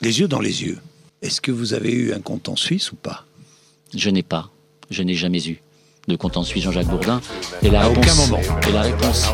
Les 0.00 0.20
yeux 0.20 0.28
dans 0.28 0.40
les 0.40 0.62
yeux. 0.62 0.78
Est-ce 1.22 1.40
que 1.40 1.50
vous 1.50 1.74
avez 1.74 1.92
eu 1.92 2.12
un 2.12 2.20
compte 2.20 2.48
en 2.48 2.56
Suisse 2.56 2.92
ou 2.92 2.96
pas? 2.96 3.24
Je 3.96 4.10
n'ai 4.10 4.22
pas. 4.22 4.50
Je 4.90 5.02
n'ai 5.02 5.14
jamais 5.14 5.44
eu 5.46 5.60
de 6.06 6.16
compte 6.16 6.36
en 6.36 6.42
Suisse 6.44 6.64
Jean-Jacques 6.64 6.86
Bourdin. 6.86 7.20
Et 7.62 7.70
la 7.70 7.82
À 7.82 7.88
réponse, 7.88 8.04
aucun 8.06 8.14
moment. 8.14 8.40
Et 8.68 8.72
la 8.72 8.82
réponse. 8.82 9.26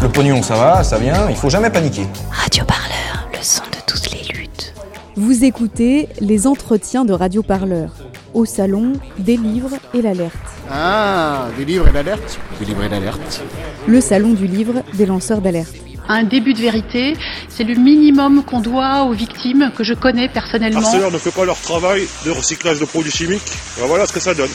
Le 0.00 0.08
pognon, 0.08 0.42
ça 0.42 0.54
va, 0.56 0.82
ça 0.84 0.98
vient, 0.98 1.28
il 1.28 1.36
faut 1.36 1.50
jamais 1.50 1.70
paniquer. 1.70 2.06
Radio 2.30 2.64
Parleur, 2.64 3.28
le 3.32 3.38
son 3.42 3.62
de 3.64 3.78
toutes 3.86 4.10
les 4.12 4.22
luttes. 4.32 4.72
Vous 5.16 5.44
écoutez 5.44 6.08
les 6.20 6.46
entretiens 6.46 7.04
de 7.04 7.12
Radio 7.12 7.42
Parleur. 7.42 7.92
Au 8.32 8.44
salon, 8.44 8.92
des 9.18 9.36
livres 9.36 9.72
et 9.92 10.00
l'alerte. 10.00 10.36
Ah, 10.70 11.48
des 11.58 11.64
livres 11.64 11.88
et 11.88 11.92
d'alerte 11.92 12.38
Des 12.60 12.64
livres 12.64 12.84
et 12.84 12.88
d'alerte. 12.88 13.42
Le 13.88 14.00
salon 14.00 14.32
du 14.34 14.46
livre 14.46 14.84
des 14.94 15.04
lanceurs 15.04 15.40
d'alerte. 15.40 15.74
Un 16.12 16.24
début 16.24 16.54
de 16.54 16.58
vérité, 16.60 17.16
c'est 17.48 17.62
le 17.62 17.76
minimum 17.76 18.42
qu'on 18.42 18.58
doit 18.58 19.04
aux 19.04 19.12
victimes 19.12 19.70
que 19.76 19.84
je 19.84 19.94
connais 19.94 20.28
personnellement. 20.28 20.80
Arcelor 20.80 21.12
ne 21.12 21.18
fait 21.18 21.30
pas 21.30 21.44
leur 21.44 21.60
travail 21.60 22.02
de 22.26 22.32
recyclage 22.32 22.80
de 22.80 22.84
produits 22.84 23.12
chimiques. 23.12 23.52
Ben 23.78 23.86
voilà 23.86 24.06
ce 24.06 24.12
que 24.12 24.18
ça 24.18 24.34
donne. 24.34 24.50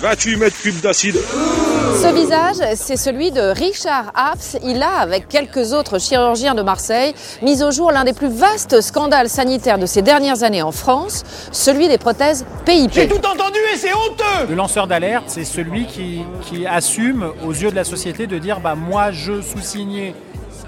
28 0.00 0.36
mètres 0.38 0.56
cubes 0.60 0.80
d'acide. 0.80 1.14
Ce 1.14 2.12
visage, 2.12 2.56
c'est 2.74 2.96
celui 2.96 3.30
de 3.30 3.40
Richard 3.40 4.10
Hafs. 4.16 4.56
Il 4.64 4.82
a, 4.82 4.98
avec 4.98 5.28
quelques 5.28 5.72
autres 5.74 6.00
chirurgiens 6.00 6.56
de 6.56 6.62
Marseille, 6.62 7.14
mis 7.40 7.62
au 7.62 7.70
jour 7.70 7.92
l'un 7.92 8.02
des 8.02 8.12
plus 8.12 8.28
vastes 8.28 8.80
scandales 8.80 9.28
sanitaires 9.28 9.78
de 9.78 9.86
ces 9.86 10.02
dernières 10.02 10.42
années 10.42 10.62
en 10.62 10.72
France, 10.72 11.22
celui 11.52 11.86
des 11.86 11.98
prothèses 11.98 12.44
PIP. 12.64 13.12
entendu 13.18 13.60
et 13.72 13.76
c'est 13.76 13.94
honteux 13.94 14.48
Le 14.48 14.56
lanceur 14.56 14.88
d'alerte, 14.88 15.26
c'est 15.28 15.44
celui 15.44 15.86
qui, 15.86 16.22
qui 16.42 16.66
assume 16.66 17.30
aux 17.46 17.52
yeux 17.52 17.70
de 17.70 17.76
la 17.76 17.84
société 17.84 18.26
de 18.26 18.38
dire 18.38 18.58
bah, 18.58 18.74
moi 18.74 19.12
je 19.12 19.40
sous-signais 19.40 20.14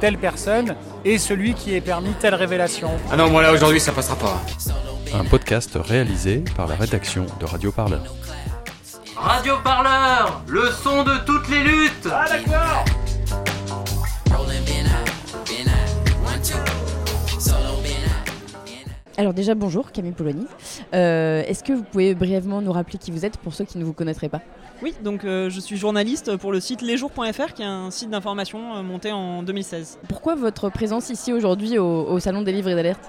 telle 0.02 0.18
personne 0.18 0.74
et 1.04 1.16
celui 1.16 1.54
qui 1.54 1.76
est 1.76 1.80
permis 1.80 2.10
telle 2.18 2.34
révélation. 2.34 2.90
Ah 3.12 3.16
non, 3.16 3.30
moi 3.30 3.40
là 3.40 3.52
aujourd'hui 3.52 3.78
ça 3.78 3.92
passera 3.92 4.16
pas. 4.16 4.42
Un 5.14 5.22
podcast 5.24 5.78
réalisé 5.80 6.42
par 6.56 6.66
la 6.66 6.74
rédaction 6.74 7.24
de 7.38 7.44
Radio 7.44 7.70
Parleur. 7.70 8.02
Radio 9.14 9.54
Parleur, 9.62 10.42
le 10.48 10.68
son 10.72 11.04
de 11.04 11.24
toutes 11.24 11.48
les 11.50 11.62
luttes. 11.62 12.08
Ah 12.10 12.24
d'accord 12.28 12.84
Alors 19.16 19.34
déjà 19.34 19.54
bonjour 19.54 19.92
Camille 19.92 20.10
Polony. 20.10 20.48
Euh, 20.94 21.44
Est-ce 21.46 21.62
que 21.62 21.74
vous 21.74 21.84
pouvez 21.84 22.16
brièvement 22.16 22.60
nous 22.60 22.72
rappeler 22.72 22.98
qui 22.98 23.12
vous 23.12 23.24
êtes 23.24 23.36
pour 23.36 23.54
ceux 23.54 23.64
qui 23.64 23.78
ne 23.78 23.84
vous 23.84 23.92
connaîtraient 23.92 24.28
pas? 24.30 24.40
Oui, 24.82 24.94
donc 25.04 25.24
euh, 25.24 25.48
je 25.48 25.60
suis 25.60 25.76
journaliste 25.76 26.36
pour 26.38 26.50
le 26.50 26.58
site 26.58 26.82
lesjours.fr 26.82 27.52
qui 27.54 27.62
est 27.62 27.66
un 27.66 27.92
site 27.92 28.10
d'information 28.10 28.74
euh, 28.74 28.82
monté 28.82 29.12
en 29.12 29.44
2016. 29.44 30.00
Pourquoi 30.08 30.34
votre 30.34 30.70
présence 30.70 31.08
ici 31.08 31.32
aujourd'hui 31.32 31.78
au, 31.78 31.86
au 31.86 32.18
Salon 32.18 32.42
des 32.42 32.50
livres 32.50 32.68
et 32.68 32.74
d'alerte? 32.74 33.08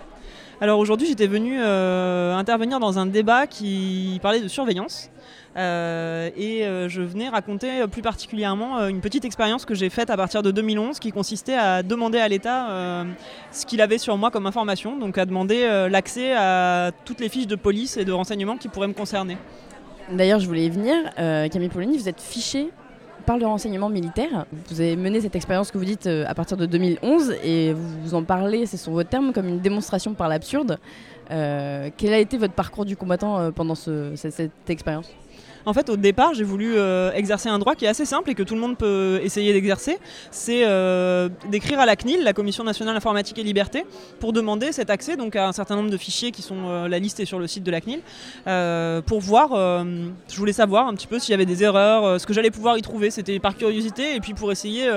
Alors 0.62 0.80
aujourd'hui 0.80 1.08
j'étais 1.08 1.28
venu 1.28 1.60
euh, 1.60 2.34
intervenir 2.36 2.80
dans 2.80 3.00
un 3.00 3.06
débat 3.06 3.48
qui 3.48 4.20
parlait 4.22 4.40
de 4.40 4.48
surveillance. 4.48 5.10
Euh, 5.58 6.30
et 6.38 6.66
euh, 6.66 6.88
je 6.90 7.02
venais 7.02 7.28
raconter 7.28 7.86
plus 7.92 8.02
particulièrement 8.02 8.88
une 8.88 9.02
petite 9.02 9.26
expérience 9.26 9.66
que 9.66 9.76
j'ai 9.76 9.90
faite 9.90 10.10
à 10.10 10.16
partir 10.16 10.42
de 10.42 10.52
2011 10.52 11.00
qui 11.00 11.12
consistait 11.12 11.56
à 11.56 11.84
demander 11.84 12.20
à 12.20 12.28
l'État 12.28 13.04
ce 13.52 13.66
qu'il 13.66 13.82
avait 13.82 13.98
sur 13.98 14.16
moi 14.18 14.32
comme 14.32 14.46
information, 14.46 14.98
donc 14.98 15.18
à 15.18 15.26
demander 15.26 15.88
l'accès 15.90 16.34
à 16.34 16.92
toutes 17.04 17.20
les 17.20 17.30
fiches 17.30 17.48
de 17.48 17.56
police 17.56 17.98
et 17.98 18.06
de 18.06 18.12
renseignement 18.12 18.58
qui 18.58 18.68
pourraient 18.68 18.88
me 18.88 18.94
concerner. 18.94 19.38
D'ailleurs 20.12 20.40
je 20.40 20.48
voulais 20.48 20.66
y 20.66 20.70
venir. 20.70 20.96
Euh, 21.20 21.48
Camille 21.50 21.70
Polony, 21.70 21.98
vous 21.98 22.09
êtes 22.09 22.22
fiché 22.22 22.70
par 23.26 23.38
le 23.38 23.46
renseignement 23.46 23.90
militaire. 23.90 24.46
Vous 24.70 24.82
avez 24.82 24.96
mené 24.96 25.22
cette 25.22 25.36
expérience 25.36 25.72
que 25.72 25.78
vous 25.78 25.86
dites 25.86 26.08
euh, 26.08 26.26
à 26.28 26.36
partir 26.36 26.58
de 26.58 26.66
2011 26.66 27.36
et 27.44 27.73
vous 27.73 28.14
en 28.16 28.24
parlez, 28.24 28.66
c'est 28.66 28.78
sur 28.78 28.92
vos 28.92 29.04
termes, 29.04 29.31
comme 29.31 29.48
une 29.48 29.59
démonstration 29.59 30.14
par 30.14 30.28
l'absurde. 30.28 30.78
Euh, 31.31 31.90
quel 31.96 32.14
a 32.14 32.18
été 32.20 32.38
votre 32.38 32.54
parcours 32.54 32.84
du 32.86 32.98
combattant 32.98 33.52
pendant 33.54 33.76
ce- 33.76 34.12
cette- 34.16 34.34
cette 34.34 34.70
expérience? 34.70 35.09
En 35.66 35.73
fait, 35.73 35.89
au 35.89 35.95
départ, 35.95 36.33
j'ai 36.33 36.44
voulu 36.44 36.73
euh, 36.75 37.11
exercer 37.14 37.47
un 37.47 37.58
droit 37.58 37.75
qui 37.75 37.86
est 37.86 37.88
assez 37.88 38.06
simple 38.06 38.30
et 38.30 38.36
que 38.36 38.44
tout 38.44 38.53
le 38.53 38.59
monde 38.59 38.78
peut 38.78 39.19
essayer 39.24 39.53
d'exercer. 39.53 39.97
C'est 40.29 40.63
euh, 40.66 41.29
d'écrire 41.50 41.79
à 41.79 41.85
la 41.85 41.96
CNIL, 41.96 42.24
la 42.24 42.34
Commission 42.34 42.63
nationale 42.63 42.96
informatique 42.96 43.38
et 43.38 43.44
liberté, 43.44 43.85
pour 44.19 44.34
demander 44.34 44.72
cet 44.72 44.90
accès 44.90 45.16
donc 45.16 45.35
à 45.35 45.47
un 45.47 45.53
certain 45.53 45.75
nombre 45.75 45.90
de 45.90 45.97
fichiers 45.97 46.31
qui 46.31 46.41
sont 46.41 46.68
euh, 46.68 46.88
la 46.88 47.00
liste 47.00 47.19
est 47.19 47.25
sur 47.25 47.40
le 47.40 47.47
site 47.47 47.63
de 47.63 47.72
la 47.72 47.79
CNIL, 47.79 48.02
pour 49.06 49.19
voir. 49.22 49.50
je 49.53 50.38
voulais 50.38 50.53
savoir 50.53 50.88
un 50.88 50.94
petit 50.96 51.07
peu 51.07 51.19
s'il 51.19 51.31
y 51.31 51.34
avait 51.34 51.46
des 51.46 51.63
erreurs, 51.63 52.19
ce 52.19 52.25
que 52.25 52.34
j'allais 52.34 52.52
pouvoir 52.52 52.78
y 52.78 52.81
trouver. 52.81 53.09
C'était 53.12 53.40
par 53.40 53.56
curiosité 53.56 54.16
et 54.16 54.19
puis 54.19 54.34
pour 54.34 54.52
essayer 54.52 54.90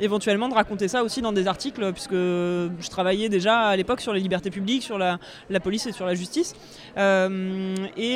éventuellement 0.00 0.48
de 0.48 0.54
raconter 0.54 0.88
ça 0.88 1.02
aussi 1.02 1.20
dans 1.20 1.32
des 1.32 1.46
articles, 1.46 1.92
puisque 1.92 2.12
je 2.12 2.90
travaillais 2.90 3.28
déjà 3.28 3.60
à 3.60 3.76
l'époque 3.76 4.00
sur 4.00 4.12
les 4.12 4.20
libertés 4.20 4.50
publiques, 4.50 4.82
sur 4.82 4.98
la, 4.98 5.18
la 5.50 5.60
police 5.60 5.86
et 5.86 5.92
sur 5.92 6.06
la 6.06 6.14
justice. 6.14 6.54
Et 6.96 7.00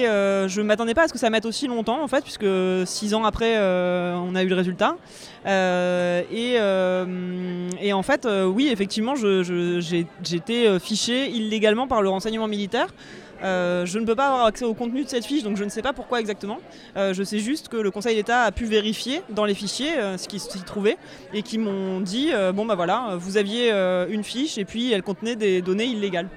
je 0.04 0.60
m'attendais 0.60 0.94
pas 0.94 1.04
à 1.04 1.08
ce 1.08 1.12
que 1.12 1.18
ça 1.18 1.30
mette 1.30 1.46
aussi 1.46 1.66
longtemps 1.66 1.97
en 2.02 2.08
fait, 2.08 2.22
puisque 2.22 2.46
six 2.86 3.14
ans 3.14 3.24
après, 3.24 3.56
euh, 3.56 4.14
on 4.16 4.34
a 4.34 4.42
eu 4.42 4.48
le 4.48 4.54
résultat. 4.54 4.96
Euh, 5.46 6.22
et, 6.30 6.56
euh, 6.58 7.68
et 7.80 7.92
en 7.92 8.02
fait, 8.02 8.28
oui, 8.46 8.68
effectivement, 8.70 9.14
euh, 9.22 10.78
fiché 10.78 11.30
illégalement 11.30 11.86
par 11.86 12.02
le 12.02 12.08
renseignement 12.08 12.48
militaire. 12.48 12.88
Je 13.42 13.98
ne 13.98 14.04
peux 14.04 14.16
pas 14.16 14.28
avoir 14.28 14.46
accès 14.46 14.64
au 14.64 14.74
contenu 14.74 15.04
de 15.04 15.08
cette 15.08 15.24
fiche, 15.24 15.42
donc 15.44 15.56
je 15.56 15.64
ne 15.64 15.68
sais 15.68 15.82
pas 15.82 15.92
pourquoi 15.92 16.20
exactement. 16.20 16.58
Je 16.96 17.22
sais 17.22 17.38
juste 17.38 17.68
que 17.68 17.76
le 17.76 17.90
Conseil 17.90 18.16
d'État 18.16 18.42
a 18.42 18.52
pu 18.52 18.64
vérifier 18.64 19.22
dans 19.30 19.44
les 19.44 19.54
fichiers 19.54 19.92
ce 20.16 20.26
qui 20.26 20.40
s'y 20.40 20.62
trouvait 20.62 20.96
et 21.32 21.42
qui 21.42 21.58
m'ont 21.58 22.00
dit 22.00 22.32
bon 22.54 22.66
bah 22.66 22.74
voilà, 22.74 23.16
vous 23.16 23.36
aviez 23.36 23.70
une 24.10 24.24
fiche 24.24 24.58
et 24.58 24.64
puis 24.64 24.92
elle 24.92 25.02
contenait 25.02 25.36
des 25.36 25.62
données 25.62 25.86
illégales. 25.86 26.28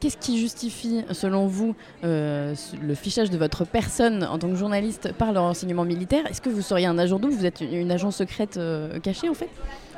Qu'est-ce 0.00 0.16
qui 0.16 0.38
justifie, 0.38 1.02
selon 1.10 1.48
vous, 1.48 1.74
euh, 2.04 2.54
le 2.80 2.94
fichage 2.94 3.30
de 3.30 3.36
votre 3.36 3.64
personne 3.64 4.22
en 4.22 4.38
tant 4.38 4.48
que 4.48 4.54
journaliste 4.54 5.12
par 5.12 5.32
le 5.32 5.40
renseignement 5.40 5.84
militaire? 5.84 6.24
Est-ce 6.30 6.40
que 6.40 6.48
vous 6.48 6.62
seriez 6.62 6.86
un 6.86 6.98
agent 6.98 7.18
double? 7.18 7.34
Vous 7.34 7.46
êtes 7.46 7.62
une, 7.62 7.90
agence 7.90 8.18
secrète 8.18 8.58
euh, 8.58 9.00
cachée 9.00 9.28
en 9.28 9.34
fait? 9.34 9.48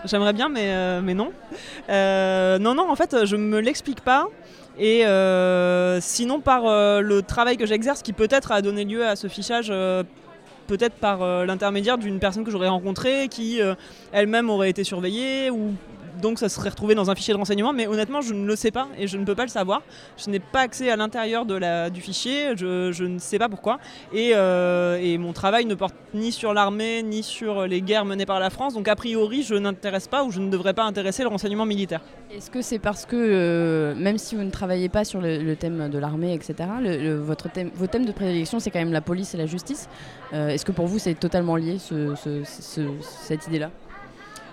J'aimerais 0.06 0.32
bien, 0.32 0.48
mais, 0.48 0.72
euh, 0.72 1.02
mais 1.02 1.12
non. 1.12 1.32
Non, 1.90 2.74
non, 2.74 2.90
en 2.90 2.96
fait, 2.96 3.26
je 3.26 3.36
me 3.36 3.60
l'explique 3.60 4.00
pas. 4.00 4.28
Et 4.78 5.02
sinon, 6.00 6.40
par 6.40 6.62
le 7.02 7.20
travail 7.20 7.58
que 7.58 7.66
j'exerce, 7.66 8.00
qui 8.00 8.14
peut-être 8.14 8.52
a 8.52 8.62
donné 8.62 8.86
lieu 8.86 9.06
à 9.06 9.16
ce 9.16 9.28
fichage, 9.28 9.68
peut-être 10.66 10.94
par 10.94 11.44
l'intermédiaire 11.44 11.98
d'une 11.98 12.20
personne 12.20 12.44
que 12.44 12.50
j'aurais 12.50 12.68
rencontrée, 12.68 13.28
qui 13.28 13.60
elle-même 14.12 14.48
aurait 14.48 14.70
été 14.70 14.82
surveillée, 14.82 15.50
ou 15.50 15.74
donc 16.20 16.38
ça 16.38 16.48
serait 16.48 16.70
retrouvé 16.70 16.94
dans 16.94 17.10
un 17.10 17.14
fichier 17.14 17.34
de 17.34 17.38
renseignement. 17.38 17.72
Mais 17.72 17.86
honnêtement, 17.86 18.20
je 18.20 18.34
ne 18.34 18.46
le 18.46 18.56
sais 18.56 18.70
pas 18.70 18.88
et 18.98 19.06
je 19.06 19.16
ne 19.16 19.24
peux 19.24 19.34
pas 19.34 19.44
le 19.44 19.48
savoir. 19.50 19.82
Je 20.16 20.30
n'ai 20.30 20.40
pas 20.40 20.60
accès 20.60 20.90
à 20.90 20.96
l'intérieur 20.96 21.44
du 21.46 22.00
fichier, 22.00 22.56
je, 22.56 23.02
ne 23.04 23.18
sais 23.18 23.38
pas 23.38 23.48
pourquoi. 23.48 23.78
Et, 24.12 24.32
euh, 24.34 24.98
et 25.00 25.18
mon 25.18 25.32
travail 25.32 25.64
ne 25.64 25.74
porte 25.74 25.94
ni 26.14 26.32
sur 26.32 26.54
l'armée, 26.54 27.02
ni 27.02 27.22
sur 27.22 27.66
les 27.66 27.80
guerres 27.82 28.04
menées 28.04 28.26
par 28.26 28.40
la 28.40 28.50
France. 28.50 28.74
Donc 28.74 28.88
a 28.88 28.96
priori, 28.96 29.42
je 29.42 29.54
n'intéresse 29.54 30.08
pas 30.08 30.24
ou 30.24 30.30
je 30.30 30.40
ne 30.40 30.50
devrais 30.50 30.74
pas 30.74 30.84
intéresser 30.84 31.22
le 31.22 31.28
renseignement 31.28 31.66
militaire. 31.66 32.00
Est-ce 32.34 32.50
que 32.50 32.62
c'est 32.62 32.78
parce 32.78 33.06
que, 33.06 33.16
euh, 33.16 33.94
même 33.96 34.18
si 34.18 34.36
vous 34.36 34.42
ne 34.42 34.50
travaillez 34.50 34.88
pas 34.88 35.04
sur 35.04 35.20
le, 35.20 35.54
thème 35.54 35.88
de 35.88 35.98
l'armée, 35.98 36.34
etc., 36.34 36.54
votre 37.20 37.50
thème, 37.50 37.70
vos 37.74 37.86
thèmes 37.86 38.06
de 38.06 38.12
prédilection, 38.12 38.60
c'est 38.60 38.70
quand 38.70 38.78
même 38.78 38.92
la 38.92 39.00
police 39.00 39.34
et 39.34 39.36
la 39.36 39.46
justice. 39.46 39.88
Euh, 40.32 40.48
Est-ce 40.48 40.64
que 40.64 40.72
pour 40.72 40.86
vous, 40.86 40.98
c'est 40.98 41.14
totalement 41.14 41.56
lié, 41.56 41.78
ce- 41.78 42.14
ce- 42.14 42.42
ce- 42.44 42.88
cette 43.00 43.46
idée-là? 43.48 43.70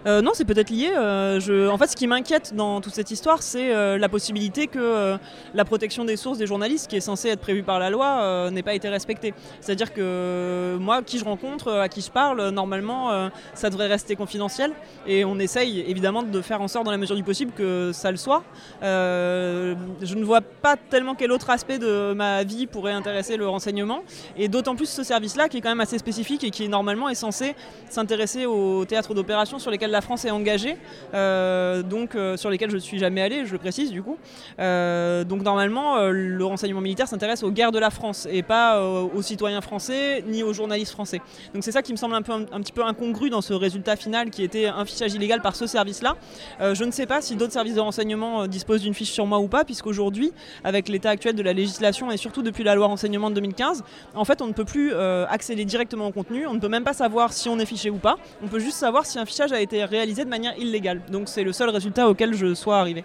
Euh, 0.07 0.22
non, 0.22 0.31
c'est 0.34 0.45
peut-être 0.45 0.69
lié. 0.69 0.91
euh. 0.95 1.69
En 1.69 1.78
fait, 1.78 1.88
ce 1.88 1.95
qui 1.95 2.07
m'inquiète 2.07 2.56
dans 2.56 2.79
toute 2.79 2.94
cette 2.94 3.12
histoire, 3.12 3.44
c'est 3.44 3.75
euh, 3.75 3.97
la 3.97 4.07
possibilité 4.07 4.68
que 4.68 5.18
la 5.53 5.66
protection 5.66 6.06
des 6.06 6.16
sources 6.16 6.38
des 6.38 6.47
journalistes, 6.47 6.90
qui 6.90 6.95
est 6.95 7.01
censée 7.01 7.29
être 7.29 7.41
prévue 7.41 7.63
par 7.63 7.79
la 7.79 7.90
loi, 7.90 8.50
n'ait 8.51 8.63
pas 8.63 8.73
été 8.73 8.88
respectée. 8.88 9.34
C'est-à-dire 9.59 9.94
que 9.94 10.78
moi, 10.79 11.01
qui 11.01 11.19
je 11.19 11.25
rencontre, 11.25 11.72
à 11.72 11.90
qui 11.90 12.01
je 12.01 12.12
parle, 12.12 12.50
normalement, 12.50 13.29
ça 13.53 13.69
devrait 13.69 13.88
rester 13.88 14.16
confidentiel. 14.16 14.72
Et 15.06 15.25
on 15.25 15.40
essaye 15.40 15.81
évidemment 15.81 16.23
de 16.23 16.41
faire 16.41 16.62
en 16.62 16.67
sorte, 16.67 16.85
dans 16.85 16.91
la 16.91 16.97
mesure 16.97 17.16
du 17.16 17.23
possible, 17.23 17.51
que 17.51 17.91
ça 17.94 18.12
le 18.12 18.17
soit. 18.17 18.44
Je 18.81 20.16
ne 20.16 20.23
vois 20.23 20.41
pas 20.41 20.75
tellement 20.78 21.16
quel 21.16 21.31
autre 21.31 21.49
aspect 21.49 21.79
de 21.79 22.14
ma 22.14 22.43
vie 22.43 22.67
pourrait 22.67 22.93
intéresser 22.93 23.35
le 23.37 23.47
renseignement. 23.47 23.99
Et 24.37 24.47
d'autant 24.47 24.76
plus 24.76 24.90
ce 24.90 25.03
service-là, 25.03 25.49
qui 25.49 25.58
est 25.58 25.61
quand 25.61 25.70
même 25.70 25.82
assez 25.82 25.97
spécifique 25.97 26.43
et 26.43 26.52
qui 26.52 26.70
normalement 26.70 27.09
est 27.09 27.16
censé 27.16 27.55
s'intéresser 27.90 28.46
aux 28.46 28.85
théâtres 28.85 29.14
d'opération 29.14 29.59
sur 29.59 29.72
lesquels 29.72 29.91
la 29.97 30.02
France 30.02 30.26
est 30.26 30.29
engagée, 30.29 30.78
euh, 31.16 31.82
donc 31.82 32.14
euh, 32.14 32.38
sur 32.38 32.52
lesquels 32.52 32.70
je 32.70 32.76
ne 32.76 32.79
suis 32.79 32.99
jamais 32.99 33.20
allé, 33.20 33.47
je 33.47 33.52
le 33.52 33.58
précise 33.58 33.90
du 33.90 34.03
coup. 34.03 34.16
Euh, 34.59 35.23
donc 35.23 35.41
normalement, 35.41 35.97
le 36.09 36.46
renseignement 36.46 36.82
militaire 36.82 37.08
s'intéresse 37.08 37.41
aux 37.41 37.49
guerres 37.49 37.72
de 37.72 37.79
la 37.79 37.90
France 37.90 38.28
et 38.29 38.44
pas 38.44 38.79
aux 38.79 39.23
citoyens 39.23 39.61
français 39.61 40.23
ni 40.28 40.44
aux 40.44 40.53
journalistes 40.53 40.91
français. 40.91 41.20
Donc 41.55 41.64
c'est 41.64 41.72
ça 41.72 41.82
qui 41.82 41.94
me 41.94 41.97
semble 41.97 42.14
un, 42.14 42.22
peu, 42.22 42.32
un, 42.32 42.61
petit 42.61 42.72
peu 42.72 42.84
incongru 42.84 43.32
dans 43.32 43.41
ce 43.41 43.53
résultat 43.53 43.96
final 43.96 44.29
qui 44.29 44.44
était 44.44 44.67
un 44.67 44.85
fichage 44.85 45.16
illégal 45.16 45.41
par 45.41 45.55
ce 45.55 45.66
service-là. 45.66 46.16
Je 46.59 46.84
ne 46.84 46.91
sais 46.91 47.08
pas 47.08 47.22
si 47.22 47.35
d'autres 47.35 47.53
services 47.53 47.76
de 47.76 47.79
renseignement 47.79 48.46
disposent 48.46 48.84
d'une 48.84 48.94
fiche 48.94 49.11
sur 49.11 49.26
moi 49.26 49.40
ou 49.40 49.47
pas, 49.47 49.66
puisqu'aujourd'hui, 49.66 50.32
avec 50.64 50.90
l'état 50.90 51.09
actuel 51.09 51.34
de 51.34 51.41
la 51.41 51.53
législation 51.53 52.11
et 52.11 52.17
surtout 52.17 52.44
depuis 52.44 52.64
la 52.64 52.76
loi 52.76 52.85
renseignement 52.85 53.32
de 53.32 53.35
2015, 53.35 53.84
en 54.14 54.26
fait, 54.26 54.44
on 54.44 54.47
ne 54.47 54.53
peut 54.53 54.66
plus 54.66 54.94
accéder 54.94 55.66
directement 55.66 56.08
au 56.08 56.11
contenu, 56.11 56.46
on 56.46 56.53
ne 56.53 56.59
peut 56.59 56.70
même 56.70 56.84
pas 56.84 56.94
savoir 56.94 57.34
si 57.34 57.49
on 57.49 57.58
est 57.58 57.66
fiché 57.66 57.90
ou 57.90 57.97
pas, 57.97 58.17
on 58.44 58.47
peut 58.47 58.59
juste 58.59 58.78
savoir 58.78 59.08
si 59.08 59.17
un 59.17 59.26
fichage 59.26 59.52
a 59.52 59.61
été 59.61 59.86
réalisé 59.87 60.23
de 60.25 60.29
manière 60.29 60.57
illégale. 60.57 61.01
Donc 61.11 61.29
c'est 61.29 61.43
le 61.43 61.51
seul 61.51 61.69
résultat 61.69 62.07
auquel 62.09 62.34
je 62.34 62.53
sois 62.53 62.79
arrivé. 62.79 63.03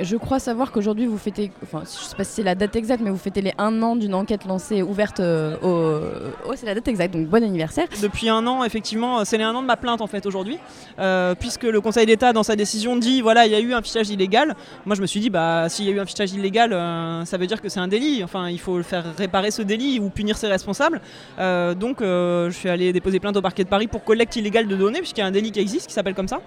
Je 0.00 0.16
crois 0.16 0.38
savoir 0.38 0.72
qu'aujourd'hui 0.72 1.06
vous 1.06 1.18
fêtez, 1.18 1.50
enfin 1.62 1.82
je 1.84 1.88
sais 1.88 2.16
pas 2.16 2.24
si 2.24 2.32
c'est 2.32 2.42
la 2.42 2.54
date 2.54 2.76
exacte, 2.76 3.02
mais 3.02 3.10
vous 3.10 3.16
fêtez 3.16 3.40
les 3.40 3.52
un 3.58 3.82
an 3.82 3.96
d'une 3.96 4.14
enquête 4.14 4.44
lancée 4.44 4.82
ouverte 4.82 5.20
euh, 5.20 5.56
au. 5.62 6.00
Oh, 6.46 6.52
c'est 6.56 6.66
la 6.66 6.74
date 6.74 6.88
exacte, 6.88 7.14
donc 7.14 7.26
bon 7.28 7.42
anniversaire. 7.42 7.86
Depuis 8.02 8.28
un 8.28 8.46
an, 8.46 8.64
effectivement, 8.64 9.24
c'est 9.24 9.38
les 9.38 9.44
un 9.44 9.54
an 9.54 9.62
de 9.62 9.66
ma 9.66 9.76
plainte 9.76 10.00
en 10.00 10.06
fait 10.06 10.26
aujourd'hui, 10.26 10.58
euh, 10.98 11.34
puisque 11.34 11.64
le 11.64 11.80
Conseil 11.80 12.06
d'État 12.06 12.32
dans 12.32 12.42
sa 12.42 12.56
décision 12.56 12.96
dit 12.96 13.20
voilà 13.20 13.46
il 13.46 13.52
y 13.52 13.54
a 13.54 13.60
eu 13.60 13.74
un 13.74 13.82
fichage 13.82 14.10
illégal. 14.10 14.54
Moi 14.84 14.96
je 14.96 15.02
me 15.02 15.06
suis 15.06 15.20
dit 15.20 15.30
bah 15.30 15.68
s'il 15.68 15.84
y 15.86 15.88
a 15.88 15.92
eu 15.92 16.00
un 16.00 16.06
fichage 16.06 16.32
illégal, 16.32 16.72
euh, 16.72 17.24
ça 17.24 17.36
veut 17.36 17.46
dire 17.46 17.60
que 17.60 17.68
c'est 17.68 17.80
un 17.80 17.88
délit. 17.88 18.22
Enfin 18.24 18.48
il 18.48 18.60
faut 18.60 18.82
faire 18.82 19.04
réparer 19.16 19.50
ce 19.50 19.62
délit 19.62 20.00
ou 20.00 20.10
punir 20.10 20.36
ses 20.36 20.48
responsables. 20.48 21.00
Euh, 21.38 21.74
donc 21.74 21.98
je 22.00 22.52
suis 22.52 22.68
allé 22.68 22.92
déposer 22.92 23.20
plainte 23.20 23.36
au 23.36 23.42
parquet 23.42 23.64
de 23.64 23.68
Paris 23.68 23.86
pour 23.86 24.04
collecte 24.04 24.36
illégale 24.36 24.66
de 24.66 24.76
données, 24.76 25.00
puisqu'il 25.00 25.20
y 25.20 25.24
a 25.24 25.26
un 25.26 25.30
délit 25.30 25.52
qui 25.52 25.60
existe 25.60 25.86
qui 25.86 25.94
s'appelle 25.94 26.14
comme 26.14 26.28
ça. 26.28 26.40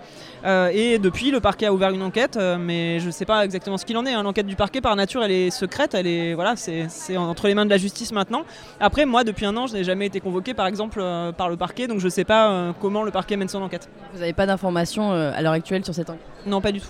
et 0.72 1.00
depuis 1.00 1.32
le 1.32 1.40
parquet 1.40 1.68
a 1.68 1.74
ouvert 1.74 1.92
une 1.92 2.02
enquête, 2.02 2.38
mais 2.60 3.00
je 3.00 3.10
sais 3.10 3.26
pas 3.26 3.37
exactement 3.44 3.78
ce 3.78 3.86
qu'il 3.86 3.98
en 3.98 4.06
est. 4.06 4.14
hein. 4.14 4.24
L'enquête 4.24 4.46
du 4.48 4.56
parquet, 4.56 4.82
par 4.82 4.96
nature, 4.96 5.24
elle 5.24 5.32
est 5.32 5.50
secrète. 5.50 5.94
Elle 5.94 6.08
est 6.08 6.34
voilà, 6.34 6.56
c'est 6.56 6.86
c'est 6.90 7.18
entre 7.18 7.48
les 7.48 7.54
mains 7.56 7.66
de 7.66 7.70
la 7.70 7.78
justice 7.78 8.12
maintenant. 8.12 8.44
Après, 8.80 9.06
moi, 9.06 9.24
depuis 9.24 9.46
un 9.46 9.56
an, 9.58 9.68
je 9.68 9.74
n'ai 9.74 9.84
jamais 9.84 10.06
été 10.08 10.20
convoqué, 10.20 10.54
par 10.54 10.68
exemple, 10.68 11.00
euh, 11.02 11.32
par 11.32 11.50
le 11.50 11.58
parquet, 11.58 11.88
donc 11.88 12.00
je 12.00 12.10
sais 12.10 12.24
pas 12.26 12.52
euh, 12.52 12.72
comment 12.82 13.04
le 13.04 13.12
parquet 13.12 13.38
mène 13.38 13.48
son 13.50 13.62
enquête. 13.62 13.90
Vous 14.14 14.20
n'avez 14.20 14.34
pas 14.34 14.46
d'informations 14.46 15.12
euh, 15.12 15.32
à 15.36 15.42
l'heure 15.42 15.54
actuelle 15.54 15.84
sur 15.86 15.94
cette 15.94 16.10
enquête? 16.10 16.22
Non, 16.46 16.62
pas 16.62 16.72
du 16.72 16.82
tout. 16.82 16.88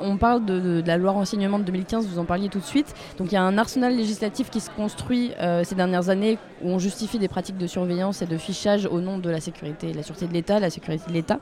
On 0.00 0.16
parle 0.16 0.44
de, 0.46 0.58
de- 0.58 0.80
de 0.80 0.86
la 0.88 0.96
loi 0.96 1.12
renseignement 1.12 1.58
de 1.58 1.64
2015, 1.64 2.06
vous 2.08 2.18
en 2.18 2.24
parliez 2.24 2.48
tout 2.48 2.58
de 2.58 2.64
suite. 2.64 2.92
Donc 3.18 3.30
il 3.30 3.34
y 3.34 3.38
a 3.38 3.42
un 3.42 3.58
arsenal 3.58 3.94
législatif 3.94 4.48
qui 4.50 4.58
se 4.60 4.70
construit 4.70 5.32
euh, 5.40 5.62
ces 5.64 5.74
dernières 5.74 6.08
années 6.08 6.38
où 6.62 6.70
on 6.70 6.78
justifie 6.78 7.18
des 7.18 7.28
pratiques 7.28 7.58
de 7.58 7.66
surveillance 7.66 8.22
et 8.22 8.26
de 8.26 8.36
fichage 8.38 8.86
au 8.86 9.00
nom 9.00 9.18
de 9.18 9.28
la 9.30 9.38
sécurité, 9.38 9.92
la 9.92 10.02
sûreté 10.02 10.26
de 10.26 10.32
l'État, 10.32 10.58
la 10.60 10.70
sécurité 10.70 11.04
de 11.08 11.12
l'État. 11.12 11.38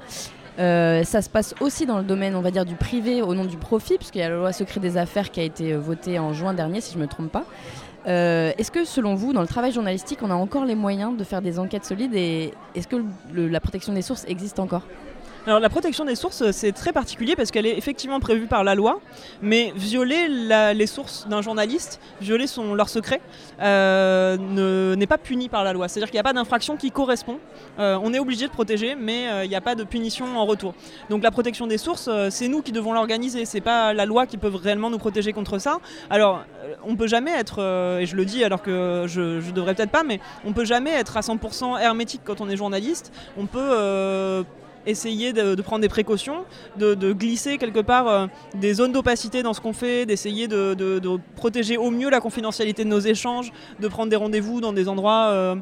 Euh, 0.61 1.05
ça 1.05 1.23
se 1.23 1.31
passe 1.31 1.55
aussi 1.61 1.87
dans 1.87 1.99
le 1.99 2.05
domaine, 2.05 2.37
on 2.37 2.43
va 2.43 2.51
dire, 2.51 2.67
du 2.67 2.75
privé 2.75 3.23
au 3.23 3.35
nom 3.35 3.47
du 3.47 3.57
profit, 3.57 3.97
puisqu'il 3.97 4.19
y 4.19 4.23
a 4.23 4.29
la 4.29 4.37
loi 4.37 4.53
secret 4.53 4.79
des 4.79 4.99
affaires 4.99 5.31
qui 5.31 5.41
a 5.41 5.43
été 5.43 5.73
euh, 5.73 5.79
votée 5.79 6.19
en 6.19 6.35
juin 6.35 6.53
dernier, 6.53 6.81
si 6.81 6.93
je 6.93 6.99
ne 6.99 7.03
me 7.03 7.09
trompe 7.09 7.33
pas. 7.33 7.45
Euh, 8.07 8.53
est-ce 8.59 8.71
que 8.71 8.85
selon 8.85 9.15
vous, 9.15 9.33
dans 9.33 9.41
le 9.41 9.47
travail 9.47 9.73
journalistique, 9.73 10.19
on 10.23 10.31
a 10.31 10.35
encore 10.35 10.65
les 10.65 10.75
moyens 10.75 11.17
de 11.17 11.25
faire 11.25 11.41
des 11.41 11.59
enquêtes 11.59 11.85
solides 11.85 12.15
et 12.15 12.53
est-ce 12.75 12.89
que 12.89 12.97
la 13.35 13.61
protection 13.61 13.93
des 13.93 14.03
sources 14.03 14.25
existe 14.27 14.59
encore? 14.59 14.83
Alors 15.47 15.59
la 15.59 15.71
protection 15.71 16.05
des 16.05 16.17
sources, 16.17 16.43
euh, 16.43 16.53
c'est 16.53 16.73
très 16.73 16.93
particulier 16.93 17.35
parce 17.35 17.51
qu'elle 17.51 17.65
est 17.65 17.77
effectivement 17.79 18.21
prévue 18.21 18.47
par 18.47 18.63
la 18.63 18.75
loi, 18.75 19.01
mais 19.41 19.73
violer 19.75 20.29
la- 20.29 20.75
les 20.75 20.87
sources 20.87 21.27
d'un 21.29 21.41
journaliste, 21.41 21.99
violer 22.21 22.47
son, 22.47 22.75
leur 22.75 22.91
secret, 22.91 23.23
euh, 23.63 24.37
ne- 24.37 24.95
n'est 24.97 25.07
pas 25.07 25.17
puni 25.17 25.49
par 25.49 25.65
la 25.65 25.73
loi. 25.73 25.89
C'est-à-dire 25.89 26.09
qu'il 26.11 26.17
n'y 26.17 26.21
a 26.21 26.25
pas 26.25 26.35
d'infraction 26.35 26.77
qui 26.77 26.91
correspond. 26.91 27.39
Euh, 27.79 27.99
on 28.03 28.13
est 28.13 28.19
obligé 28.19 28.47
de 28.49 28.53
protéger, 28.53 28.95
mais 28.95 29.45
il 29.45 29.49
n'y 29.49 29.57
a 29.57 29.61
pas 29.63 29.75
de 29.75 29.83
punition 29.85 30.27
en 30.39 30.45
retour. 30.45 30.75
Donc 31.09 31.23
la 31.23 31.31
protection 31.31 31.67
des 31.67 31.79
sources, 31.79 32.11
c'est 32.29 32.49
nous 32.49 32.61
qui 32.61 32.73
devons 32.73 32.93
l'organiser. 32.93 33.47
C'est 33.47 33.61
pas 33.63 33.95
la 33.95 34.05
loi 34.05 34.27
qui 34.27 34.37
peut 34.37 34.53
réellement 34.55 34.91
nous 34.91 34.99
protéger 34.99 35.33
contre 35.33 35.59
ça. 35.59 35.79
Alors 36.11 36.45
on 36.85 36.97
peut 36.97 37.07
jamais 37.09 37.33
être, 37.33 37.61
et 38.01 38.05
je 38.07 38.15
le 38.15 38.25
dis 38.27 38.45
alors 38.45 38.61
que 38.63 39.05
je, 39.07 39.41
je 39.41 39.51
devrais 39.53 39.75
peut-être 39.75 39.91
pas, 39.91 40.03
mais 40.03 40.21
on 40.45 40.53
peut 40.53 40.65
jamais 40.67 40.91
être 40.91 41.17
à 41.17 41.21
100% 41.23 41.79
hermétique 41.79 42.21
quand 42.25 42.41
on 42.43 42.49
est 42.51 42.57
journaliste. 42.57 43.11
On 43.39 43.47
peut 43.47 44.45
essayer 44.87 45.33
de, 45.33 45.61
prendre 45.63 45.83
des 45.83 45.89
précautions, 45.89 46.45
de, 46.79 47.13
glisser 47.13 47.59
quelque 47.59 47.81
part 47.81 48.09
euh, 48.09 48.27
des 48.55 48.75
zones 48.75 48.93
d'opacité 48.93 49.43
dans 49.43 49.55
ce 49.55 49.61
qu'on 49.61 49.73
fait, 49.73 50.07
d'essayer 50.07 50.49
de, 50.49 51.01
protéger 51.37 51.77
au 51.77 51.91
mieux 51.91 52.11
la 52.11 52.21
confidentialité 52.21 52.85
de 52.85 52.89
nos 52.89 53.01
échanges, 53.01 53.53
de 53.81 53.89
prendre 53.89 54.11
des 54.11 54.17
rendez-vous 54.17 54.61
dans 54.61 54.73
des 54.73 54.89
endroits 54.89 55.57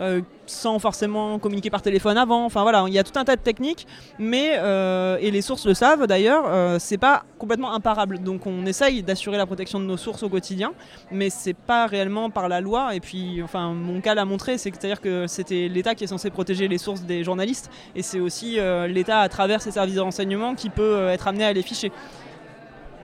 euh, 0.00 0.20
sans 0.46 0.78
forcément 0.78 1.38
communiquer 1.38 1.70
par 1.70 1.82
téléphone 1.82 2.18
avant. 2.18 2.44
Enfin 2.44 2.62
voilà, 2.62 2.84
il 2.86 2.94
y 2.94 2.98
a 2.98 3.04
tout 3.04 3.18
un 3.18 3.24
tas 3.24 3.36
de 3.36 3.40
techniques, 3.40 3.86
mais 4.18 4.52
euh, 4.56 5.16
et 5.20 5.30
les 5.30 5.42
sources 5.42 5.66
le 5.66 5.74
savent 5.74 6.06
d'ailleurs, 6.06 6.44
euh, 6.46 6.78
c'est 6.78 6.98
pas 6.98 7.24
complètement 7.38 7.72
imparable. 7.72 8.18
Donc 8.18 8.46
on 8.46 8.66
essaye 8.66 9.02
d'assurer 9.02 9.36
la 9.36 9.46
protection 9.46 9.80
de 9.80 9.84
nos 9.84 9.96
sources 9.96 10.22
au 10.22 10.28
quotidien, 10.28 10.72
mais 11.10 11.30
c'est 11.30 11.54
pas 11.54 11.86
réellement 11.86 12.30
par 12.30 12.48
la 12.48 12.60
loi. 12.60 12.94
Et 12.94 13.00
puis, 13.00 13.42
enfin, 13.42 13.72
mon 13.72 14.00
cas 14.00 14.14
l'a 14.14 14.24
montré, 14.24 14.58
c'est 14.58 14.74
à 14.84 14.88
dire 14.88 15.00
que 15.00 15.26
c'était 15.26 15.68
l'État 15.68 15.94
qui 15.94 16.04
est 16.04 16.08
censé 16.08 16.30
protéger 16.30 16.68
les 16.68 16.78
sources 16.78 17.02
des 17.02 17.24
journalistes, 17.24 17.70
et 17.94 18.02
c'est 18.02 18.20
aussi 18.20 18.58
euh, 18.58 18.86
l'État 18.86 19.20
à 19.20 19.28
travers 19.28 19.62
ses 19.62 19.70
services 19.70 19.96
de 19.96 20.00
renseignement 20.00 20.54
qui 20.54 20.70
peut 20.70 21.08
être 21.08 21.28
amené 21.28 21.44
à 21.44 21.52
les 21.52 21.62
ficher. 21.62 21.92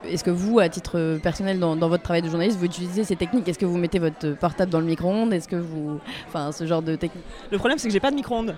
Est-ce 0.07 0.23
que 0.23 0.31
vous, 0.31 0.59
à 0.59 0.67
titre 0.67 1.19
personnel, 1.21 1.59
dans, 1.59 1.75
dans 1.75 1.87
votre 1.87 2.03
travail 2.03 2.21
de 2.21 2.29
journaliste, 2.29 2.57
vous 2.57 2.65
utilisez 2.65 3.03
ces 3.03 3.15
techniques? 3.15 3.47
Est-ce 3.47 3.59
que 3.59 3.65
vous 3.65 3.77
mettez 3.77 3.99
votre 3.99 4.31
portable 4.31 4.71
dans 4.71 4.79
le 4.79 4.85
micro-ondes? 4.85 5.31
Est-ce 5.31 5.47
que 5.47 5.55
vous. 5.55 5.99
Enfin, 6.27 6.51
ce 6.51 6.65
genre 6.65 6.81
de 6.81 6.95
technique? 6.95 7.23
Le 7.51 7.57
problème, 7.57 7.77
c'est 7.77 7.87
que 7.87 7.93
j'ai 7.93 7.99
pas 7.99 8.11
de 8.11 8.15
micro-ondes. 8.15 8.55